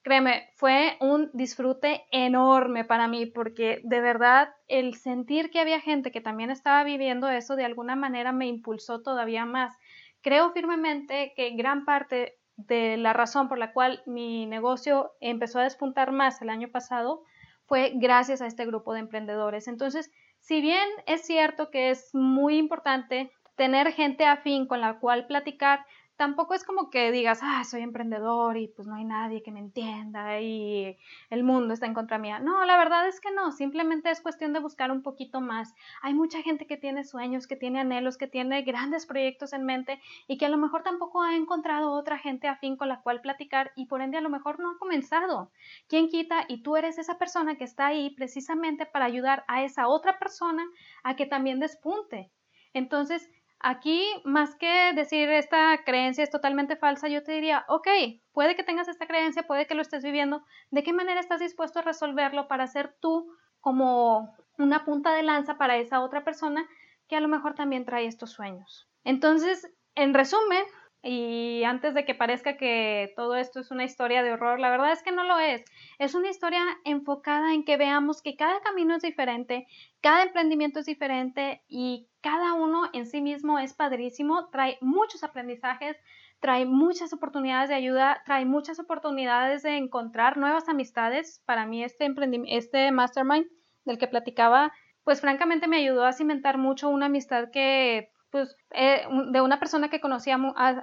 Créeme, 0.10 0.50
fue 0.56 0.98
un 1.02 1.30
disfrute 1.34 2.04
enorme 2.10 2.84
para 2.84 3.08
mí 3.08 3.28
porque 3.28 3.80
de 3.84 4.02
verdad 4.02 4.50
el 4.67 4.95
sentir 4.95 5.52
que 5.52 5.60
había 5.60 5.80
gente 5.82 6.10
que 6.12 6.19
también 6.19 6.50
estaba 6.50 6.84
viviendo 6.84 7.30
eso 7.30 7.56
de 7.56 7.63
alguna 7.63 7.95
manera 7.95 8.32
me 8.32 8.48
impulsó 8.48 9.04
todavía 9.04 9.45
más. 9.45 9.78
Creo 10.22 10.52
firmemente 10.52 11.34
que 11.36 11.52
gran 11.52 11.86
parte 11.86 12.39
de 12.56 12.98
la 12.98 13.13
razón 13.13 13.50
por 13.50 13.60
la 13.60 13.72
cual 13.72 14.02
mi 14.08 14.48
negocio 14.48 15.12
empezó 15.22 15.60
a 15.60 15.65
despuntar 15.65 16.12
más 16.12 16.41
el 16.41 16.50
año 16.50 16.69
pasado 16.69 17.22
fue 17.67 17.91
gracias 17.93 18.41
a 18.41 18.48
este 18.48 18.65
grupo 18.65 18.93
de 18.93 19.02
emprendedores. 19.02 19.67
Entonces, 19.67 20.10
si 20.39 20.60
bien 20.60 20.89
es 21.06 21.22
cierto 21.22 21.69
que 21.69 21.91
es 21.91 22.10
muy 22.15 22.58
importante 22.58 23.32
tener 23.56 23.91
gente 23.91 24.26
afín 24.26 24.65
con 24.65 24.82
la 24.82 24.98
cual 24.98 25.28
platicar, 25.28 25.86
tampoco 26.20 26.54
es 26.54 26.66
como 26.66 26.90
que 26.90 27.14
digas, 27.14 27.40
ah, 27.42 27.64
soy 27.64 27.82
emprendedor 27.82 28.58
y 28.58 28.68
pues 28.68 28.90
no 28.90 28.96
hay 28.96 29.06
nadie 29.06 29.42
que 29.42 29.54
me 29.54 29.62
entienda 29.62 30.42
y 30.42 30.98
el 31.30 31.46
mundo 31.46 31.74
está 31.74 31.86
en 31.86 31.94
contra 31.94 32.18
mía. 32.18 32.40
No, 32.40 32.66
la 32.66 32.76
verdad 32.76 33.08
es 33.08 33.22
que 33.22 33.32
no, 33.32 33.54
simplemente 33.54 34.12
es 34.12 34.20
cuestión 34.20 34.52
de 34.52 34.60
buscar 34.60 34.92
un 34.92 35.02
poquito 35.02 35.40
más. 35.40 35.74
Hay 36.02 36.14
mucha 36.14 36.42
gente 36.42 36.68
que 36.68 36.76
tiene 36.76 37.06
sueños, 37.06 37.48
que 37.48 37.56
tiene 37.56 37.80
anhelos, 37.80 38.18
que 38.18 38.28
tiene 38.28 38.64
grandes 38.64 39.06
proyectos 39.06 39.54
en 39.54 39.64
mente 39.64 40.02
y 40.28 40.38
que 40.38 40.46
a 40.46 40.50
lo 40.50 40.58
mejor 40.58 40.84
tampoco 40.84 41.22
ha 41.22 41.38
encontrado 41.38 41.94
otra 41.94 42.18
gente 42.18 42.50
afín 42.50 42.76
con 42.76 42.90
la 42.90 43.00
cual 43.00 43.22
platicar 43.22 43.72
y 43.78 43.86
por 43.86 44.02
ende 44.02 44.18
a 44.18 44.22
lo 44.22 44.30
mejor 44.30 44.60
no 44.60 44.72
ha 44.72 44.78
comenzado. 44.78 45.54
¿Quién 45.88 46.10
quita? 46.10 46.44
Y 46.50 46.64
tú 46.64 46.76
eres 46.76 46.98
esa 46.98 47.18
persona 47.18 47.56
que 47.56 47.64
está 47.64 47.88
ahí 47.88 48.10
precisamente 48.10 48.86
para 48.86 49.06
ayudar 49.06 49.46
a 49.48 49.64
esa 49.64 49.88
otra 49.88 50.20
persona 50.20 50.66
a 51.02 51.16
que 51.16 51.26
también 51.26 51.62
despunte. 51.62 52.30
Entonces, 52.74 53.30
Aquí, 53.62 54.06
más 54.24 54.56
que 54.56 54.93
decir 54.93 55.30
esta 55.30 55.84
creencia 55.84 56.24
es 56.24 56.30
totalmente 56.30 56.78
falsa, 56.78 57.10
yo 57.10 57.24
te 57.24 57.34
diría, 57.34 57.65
ok, 57.67 57.88
puede 58.32 58.56
que 58.56 58.63
tengas 58.63 58.88
esta 58.88 59.06
creencia, 59.06 59.43
puede 59.43 59.67
que 59.67 59.76
lo 59.76 59.82
estés 59.82 60.02
viviendo, 60.02 60.45
¿de 60.72 60.82
qué 60.82 60.93
manera 60.93 61.19
estás 61.19 61.41
dispuesto 61.41 61.80
a 61.80 61.82
resolverlo 61.82 62.48
para 62.48 62.67
ser 62.67 62.95
tú 63.02 63.36
como 63.60 64.34
una 64.58 64.86
punta 64.86 65.13
de 65.13 65.24
lanza 65.24 65.58
para 65.58 65.76
esa 65.76 66.00
otra 66.00 66.24
persona 66.24 66.65
que 67.10 67.17
a 67.17 67.19
lo 67.19 67.28
mejor 67.28 67.54
también 67.54 67.84
trae 67.84 68.06
estos 68.06 68.32
sueños? 68.32 68.88
Entonces, 69.04 69.69
en 69.95 70.13
resumen, 70.13 70.63
y 71.02 71.64
antes 71.64 71.94
de 71.94 72.04
que 72.04 72.14
parezca 72.14 72.58
que 72.58 73.14
todo 73.16 73.36
esto 73.36 73.62
es 73.62 73.72
una 73.72 73.86
historia 73.86 74.22
de 74.22 74.34
horror, 74.34 74.60
la 74.60 74.70
verdad 74.70 74.92
es 74.92 75.02
que 75.02 75.14
no 75.14 75.24
lo 75.24 75.40
es. 75.40 75.64
Es 75.98 76.14
una 76.14 76.30
historia 76.30 76.62
enfocada 76.84 77.54
en 77.54 77.64
que 77.64 77.78
veamos 77.78 78.22
que 78.22 78.36
cada 78.36 78.60
camino 78.60 78.96
es 78.96 79.02
diferente, 79.02 79.68
cada 80.02 80.24
emprendimiento 80.24 80.80
es 80.80 80.86
diferente 80.86 81.64
y 81.70 82.10
cada 82.22 82.54
uno 82.54 82.90
en 82.92 83.06
sí 83.06 83.22
mismo 83.22 83.60
es 83.60 83.74
padrísimo, 83.74 84.50
trae 84.50 84.78
muchos 84.82 85.24
aprendizajes, 85.24 85.96
trae 86.42 86.66
muchas 86.66 87.14
oportunidades 87.14 87.70
de 87.70 87.76
ayuda, 87.76 88.22
trae 88.26 88.44
muchas 88.44 88.78
oportunidades 88.80 89.64
de 89.64 89.78
encontrar 89.78 90.38
nuevas 90.38 90.68
amistades. 90.68 91.42
Para 91.46 91.66
mí 91.66 91.82
este, 91.82 92.14
este 92.48 92.92
mastermind 92.92 93.48
del 93.86 93.98
que 93.98 94.08
platicaba, 94.08 94.74
pues 95.06 95.22
francamente 95.22 95.68
me 95.68 95.78
ayudó 95.78 96.06
a 96.06 96.14
cimentar 96.14 96.58
mucho 96.58 96.90
una 96.90 97.06
amistad 97.06 97.52
que 97.52 98.12
pues, 98.32 98.56
eh, 98.72 99.04
de 99.32 99.42
una 99.42 99.60
persona 99.60 99.89
que 99.89 100.02
conocía 100.02 100.38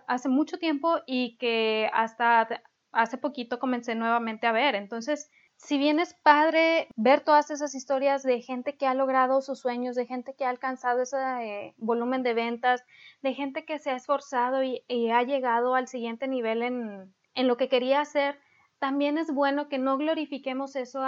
hace 0.06 0.28
mucho 0.28 0.58
tiempo 0.58 0.98
y 1.06 1.36
que 1.38 1.90
hasta 1.92 2.62
hace 2.92 3.18
poquito 3.18 3.58
comencé 3.58 3.94
nuevamente 3.94 4.46
a 4.46 4.52
ver. 4.52 4.74
Entonces, 4.74 5.30
si 5.56 5.78
bien 5.78 6.00
es 6.00 6.14
padre 6.14 6.88
ver 6.96 7.20
todas 7.20 7.50
esas 7.50 7.74
historias 7.74 8.22
de 8.22 8.40
gente 8.42 8.76
que 8.76 8.86
ha 8.86 8.94
logrado 8.94 9.40
sus 9.40 9.60
sueños, 9.60 9.96
de 9.96 10.06
gente 10.06 10.34
que 10.34 10.44
ha 10.44 10.50
alcanzado 10.50 11.02
ese 11.02 11.16
eh, 11.16 11.74
volumen 11.78 12.22
de 12.22 12.34
ventas, 12.34 12.84
de 13.22 13.34
gente 13.34 13.64
que 13.64 13.78
se 13.78 13.90
ha 13.90 13.96
esforzado 13.96 14.62
y, 14.62 14.82
ha 15.10 15.22
llegado 15.22 15.74
al 15.74 15.88
siguiente 15.88 16.28
nivel 16.28 16.62
en, 16.62 17.14
en, 17.34 17.48
lo 17.48 17.56
que 17.56 17.68
quería 17.68 18.00
hacer, 18.00 18.38
también 18.78 19.16
es 19.16 19.32
bueno 19.32 19.68
que 19.68 19.78
no 19.78 19.96
glorifiquemos 19.96 20.76
eso 20.76 21.00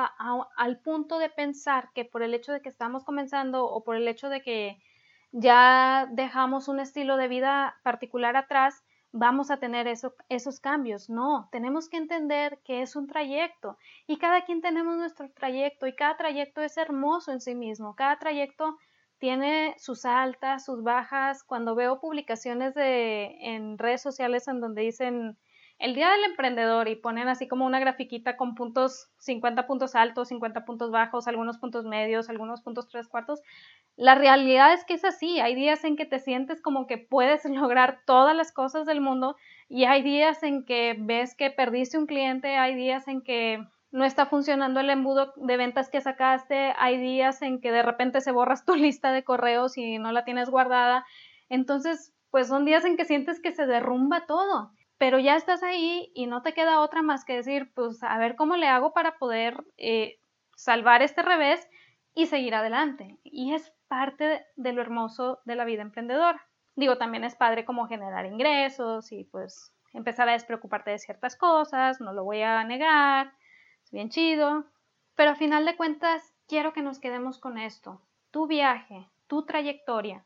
al 0.56 0.80
punto 0.80 1.18
de 1.18 1.28
pensar 1.28 1.90
que 1.94 2.06
por 2.06 2.22
el 2.22 2.32
hecho 2.32 2.52
de 2.52 2.62
que 2.62 2.70
estamos 2.70 3.04
comenzando 3.04 3.66
o 3.66 3.84
por 3.84 3.96
el 3.96 4.08
hecho 4.08 4.30
de 4.30 4.40
que 4.40 4.78
ya 5.32 6.08
dejamos 6.10 6.68
un 6.68 6.80
estilo 6.80 7.16
de 7.16 7.28
vida 7.28 7.76
particular 7.82 8.36
atrás, 8.36 8.82
vamos 9.12 9.50
a 9.50 9.58
tener 9.58 9.86
esos 9.86 10.60
cambios. 10.60 11.08
No, 11.08 11.48
tenemos 11.52 11.88
que 11.88 11.96
entender 11.96 12.58
que 12.64 12.82
es 12.82 12.96
un 12.96 13.06
trayecto 13.06 13.76
y 14.06 14.18
cada 14.18 14.44
quien 14.44 14.60
tenemos 14.60 14.96
nuestro 14.96 15.30
trayecto 15.30 15.86
y 15.86 15.94
cada 15.94 16.16
trayecto 16.16 16.60
es 16.62 16.76
hermoso 16.76 17.32
en 17.32 17.40
sí 17.40 17.54
mismo. 17.54 17.94
Cada 17.94 18.18
trayecto 18.18 18.76
tiene 19.18 19.74
sus 19.78 20.04
altas, 20.04 20.64
sus 20.64 20.82
bajas. 20.82 21.42
Cuando 21.44 21.74
veo 21.74 22.00
publicaciones 22.00 22.74
de, 22.74 23.36
en 23.40 23.78
redes 23.78 24.02
sociales 24.02 24.48
en 24.48 24.60
donde 24.60 24.82
dicen 24.82 25.36
el 25.78 25.94
día 25.94 26.10
del 26.10 26.24
emprendedor 26.24 26.88
y 26.88 26.96
ponen 26.96 27.28
así 27.28 27.46
como 27.46 27.64
una 27.64 27.78
grafiquita 27.78 28.36
con 28.36 28.54
puntos, 28.56 29.10
50 29.18 29.66
puntos 29.66 29.94
altos, 29.94 30.28
50 30.28 30.64
puntos 30.64 30.90
bajos, 30.90 31.28
algunos 31.28 31.58
puntos 31.58 31.84
medios, 31.84 32.28
algunos 32.28 32.62
puntos 32.62 32.88
tres 32.88 33.06
cuartos. 33.08 33.40
La 33.98 34.14
realidad 34.14 34.72
es 34.72 34.84
que 34.84 34.94
es 34.94 35.04
así. 35.04 35.40
Hay 35.40 35.56
días 35.56 35.82
en 35.82 35.96
que 35.96 36.06
te 36.06 36.20
sientes 36.20 36.62
como 36.62 36.86
que 36.86 36.98
puedes 36.98 37.44
lograr 37.44 38.02
todas 38.06 38.34
las 38.34 38.52
cosas 38.52 38.86
del 38.86 39.00
mundo 39.00 39.34
y 39.68 39.86
hay 39.86 40.02
días 40.02 40.44
en 40.44 40.64
que 40.64 40.94
ves 40.96 41.34
que 41.34 41.50
perdiste 41.50 41.98
un 41.98 42.06
cliente, 42.06 42.56
hay 42.56 42.76
días 42.76 43.08
en 43.08 43.22
que 43.22 43.58
no 43.90 44.04
está 44.04 44.26
funcionando 44.26 44.78
el 44.78 44.90
embudo 44.90 45.32
de 45.34 45.56
ventas 45.56 45.90
que 45.90 46.00
sacaste, 46.00 46.74
hay 46.78 46.98
días 46.98 47.42
en 47.42 47.60
que 47.60 47.72
de 47.72 47.82
repente 47.82 48.20
se 48.20 48.30
borras 48.30 48.64
tu 48.64 48.74
lista 48.76 49.10
de 49.10 49.24
correos 49.24 49.76
y 49.76 49.98
no 49.98 50.12
la 50.12 50.24
tienes 50.24 50.48
guardada. 50.48 51.04
Entonces, 51.48 52.14
pues 52.30 52.46
son 52.46 52.64
días 52.64 52.84
en 52.84 52.96
que 52.96 53.04
sientes 53.04 53.40
que 53.40 53.50
se 53.50 53.66
derrumba 53.66 54.26
todo 54.26 54.70
pero 54.98 55.20
ya 55.20 55.36
estás 55.36 55.62
ahí 55.62 56.10
y 56.12 56.26
no 56.26 56.42
te 56.42 56.52
queda 56.52 56.80
otra 56.80 57.02
más 57.02 57.24
que 57.24 57.34
decir, 57.34 57.70
pues 57.72 58.02
a 58.02 58.18
ver 58.18 58.34
cómo 58.34 58.56
le 58.56 58.66
hago 58.66 58.92
para 58.92 59.16
poder 59.16 59.64
eh, 59.76 60.18
salvar 60.56 61.02
este 61.02 61.22
revés 61.22 61.68
y 62.14 62.26
seguir 62.26 62.56
adelante. 62.56 63.16
Y 63.22 63.54
es 63.54 63.72
parte 63.88 64.46
de 64.56 64.72
lo 64.72 64.82
hermoso 64.82 65.40
de 65.44 65.56
la 65.56 65.64
vida 65.64 65.82
emprendedora. 65.82 66.46
Digo, 66.76 66.98
también 66.98 67.24
es 67.24 67.34
padre 67.34 67.64
como 67.64 67.88
generar 67.88 68.26
ingresos 68.26 69.10
y 69.10 69.24
pues 69.24 69.72
empezar 69.92 70.28
a 70.28 70.32
despreocuparte 70.32 70.90
de 70.90 70.98
ciertas 70.98 71.36
cosas, 71.36 72.00
no 72.00 72.12
lo 72.12 72.24
voy 72.24 72.42
a 72.42 72.62
negar, 72.64 73.32
es 73.82 73.90
bien 73.90 74.10
chido, 74.10 74.66
pero 75.14 75.30
a 75.30 75.34
final 75.34 75.64
de 75.64 75.76
cuentas 75.76 76.34
quiero 76.46 76.72
que 76.72 76.82
nos 76.82 76.98
quedemos 76.98 77.38
con 77.38 77.58
esto. 77.58 78.00
Tu 78.30 78.46
viaje, 78.46 79.08
tu 79.26 79.44
trayectoria, 79.44 80.24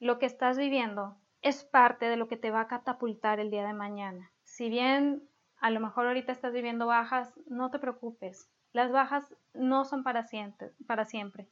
lo 0.00 0.18
que 0.18 0.26
estás 0.26 0.58
viviendo, 0.58 1.16
es 1.42 1.64
parte 1.64 2.06
de 2.06 2.16
lo 2.16 2.28
que 2.28 2.36
te 2.36 2.50
va 2.50 2.62
a 2.62 2.68
catapultar 2.68 3.38
el 3.38 3.50
día 3.50 3.66
de 3.66 3.74
mañana. 3.74 4.32
Si 4.42 4.68
bien 4.68 5.28
a 5.60 5.70
lo 5.70 5.78
mejor 5.78 6.06
ahorita 6.06 6.32
estás 6.32 6.52
viviendo 6.52 6.86
bajas, 6.86 7.32
no 7.46 7.70
te 7.70 7.78
preocupes. 7.78 8.50
Las 8.72 8.90
bajas 8.90 9.34
no 9.54 9.84
son 9.84 10.02
para 10.02 10.24
siempre. 10.24 10.72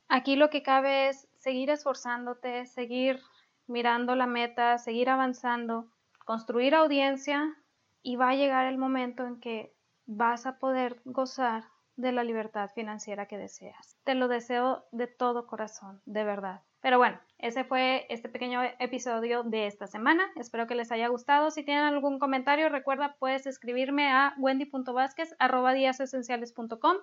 Aquí 0.09 0.37
lo 0.37 0.51
que 0.51 0.63
cabe 0.63 1.09
es 1.09 1.29
seguir 1.37 1.71
esforzándote, 1.71 2.67
seguir 2.67 3.21
mirando 3.67 4.17
la 4.17 4.27
meta, 4.27 4.79
seguir 4.79 5.11
avanzando, 5.11 5.91
construir 6.25 6.75
audiencia 6.75 7.57
y 8.03 8.17
va 8.17 8.31
a 8.31 8.35
llegar 8.35 8.67
el 8.67 8.79
momento 8.79 9.27
en 9.27 9.39
que 9.41 9.75
vas 10.07 10.47
a 10.47 10.59
poder 10.59 11.01
gozar 11.05 11.65
de 12.01 12.13
la 12.13 12.25
libertad 12.25 12.71
financiera 12.75 13.27
que 13.27 13.39
deseas. 13.39 13.97
Te 14.05 14.15
lo 14.15 14.29
deseo 14.29 14.87
de 14.93 15.07
todo 15.07 15.47
corazón, 15.47 16.01
de 16.07 16.25
verdad. 16.25 16.63
Pero 16.81 16.99
bueno, 16.99 17.21
ese 17.39 17.65
fue 17.65 18.07
este 18.09 18.29
pequeño 18.29 18.63
episodio 18.79 19.43
de 19.43 19.67
esta 19.67 19.87
semana. 19.87 20.31
Espero 20.37 20.67
que 20.67 20.75
les 20.75 20.91
haya 20.93 21.09
gustado. 21.09 21.51
Si 21.51 21.63
tienen 21.63 21.85
algún 21.85 22.19
comentario, 22.19 22.71
recuerda, 22.71 23.17
puedes 23.19 23.47
escribirme 23.47 24.11
a 24.11 24.35
wendy.vázquez.com. 24.39 26.97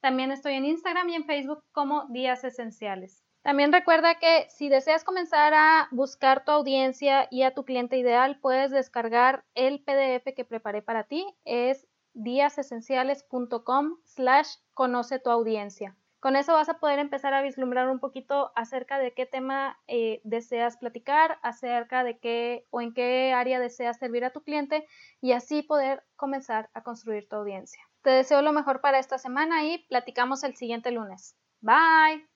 También 0.00 0.32
estoy 0.32 0.54
en 0.54 0.64
Instagram 0.64 1.10
y 1.10 1.16
en 1.16 1.26
Facebook 1.26 1.62
como 1.72 2.06
Días 2.08 2.44
Esenciales. 2.44 3.22
También 3.42 3.72
recuerda 3.72 4.16
que 4.16 4.46
si 4.50 4.68
deseas 4.68 5.02
comenzar 5.02 5.54
a 5.54 5.88
buscar 5.92 6.44
tu 6.44 6.52
audiencia 6.52 7.26
y 7.30 7.42
a 7.42 7.54
tu 7.54 7.64
cliente 7.64 7.96
ideal, 7.96 8.38
puedes 8.40 8.70
descargar 8.70 9.44
el 9.54 9.82
PDF 9.82 10.34
que 10.34 10.44
preparé 10.44 10.82
para 10.82 11.04
ti. 11.04 11.26
Es 11.44 11.86
díasesenciales.com 12.14 13.98
slash 14.04 14.56
conoce 14.74 15.18
tu 15.18 15.30
audiencia. 15.30 15.96
Con 16.20 16.36
eso 16.36 16.52
vas 16.52 16.68
a 16.68 16.78
poder 16.78 16.98
empezar 16.98 17.32
a 17.32 17.40
vislumbrar 17.40 17.88
un 17.88 17.98
poquito 17.98 18.52
acerca 18.54 18.98
de 18.98 19.14
qué 19.14 19.24
tema 19.24 19.78
eh, 19.88 20.20
deseas 20.22 20.76
platicar, 20.76 21.38
acerca 21.42 22.04
de 22.04 22.18
qué 22.18 22.66
o 22.68 22.82
en 22.82 22.92
qué 22.92 23.32
área 23.32 23.58
deseas 23.58 23.98
servir 23.98 24.24
a 24.26 24.30
tu 24.30 24.42
cliente 24.42 24.86
y 25.22 25.32
así 25.32 25.62
poder 25.62 26.04
comenzar 26.16 26.68
a 26.74 26.82
construir 26.82 27.26
tu 27.26 27.36
audiencia. 27.36 27.82
Te 28.02 28.10
deseo 28.10 28.42
lo 28.42 28.52
mejor 28.52 28.82
para 28.82 28.98
esta 28.98 29.16
semana 29.16 29.64
y 29.64 29.78
platicamos 29.88 30.44
el 30.44 30.56
siguiente 30.56 30.90
lunes. 30.90 31.36
Bye. 31.62 32.29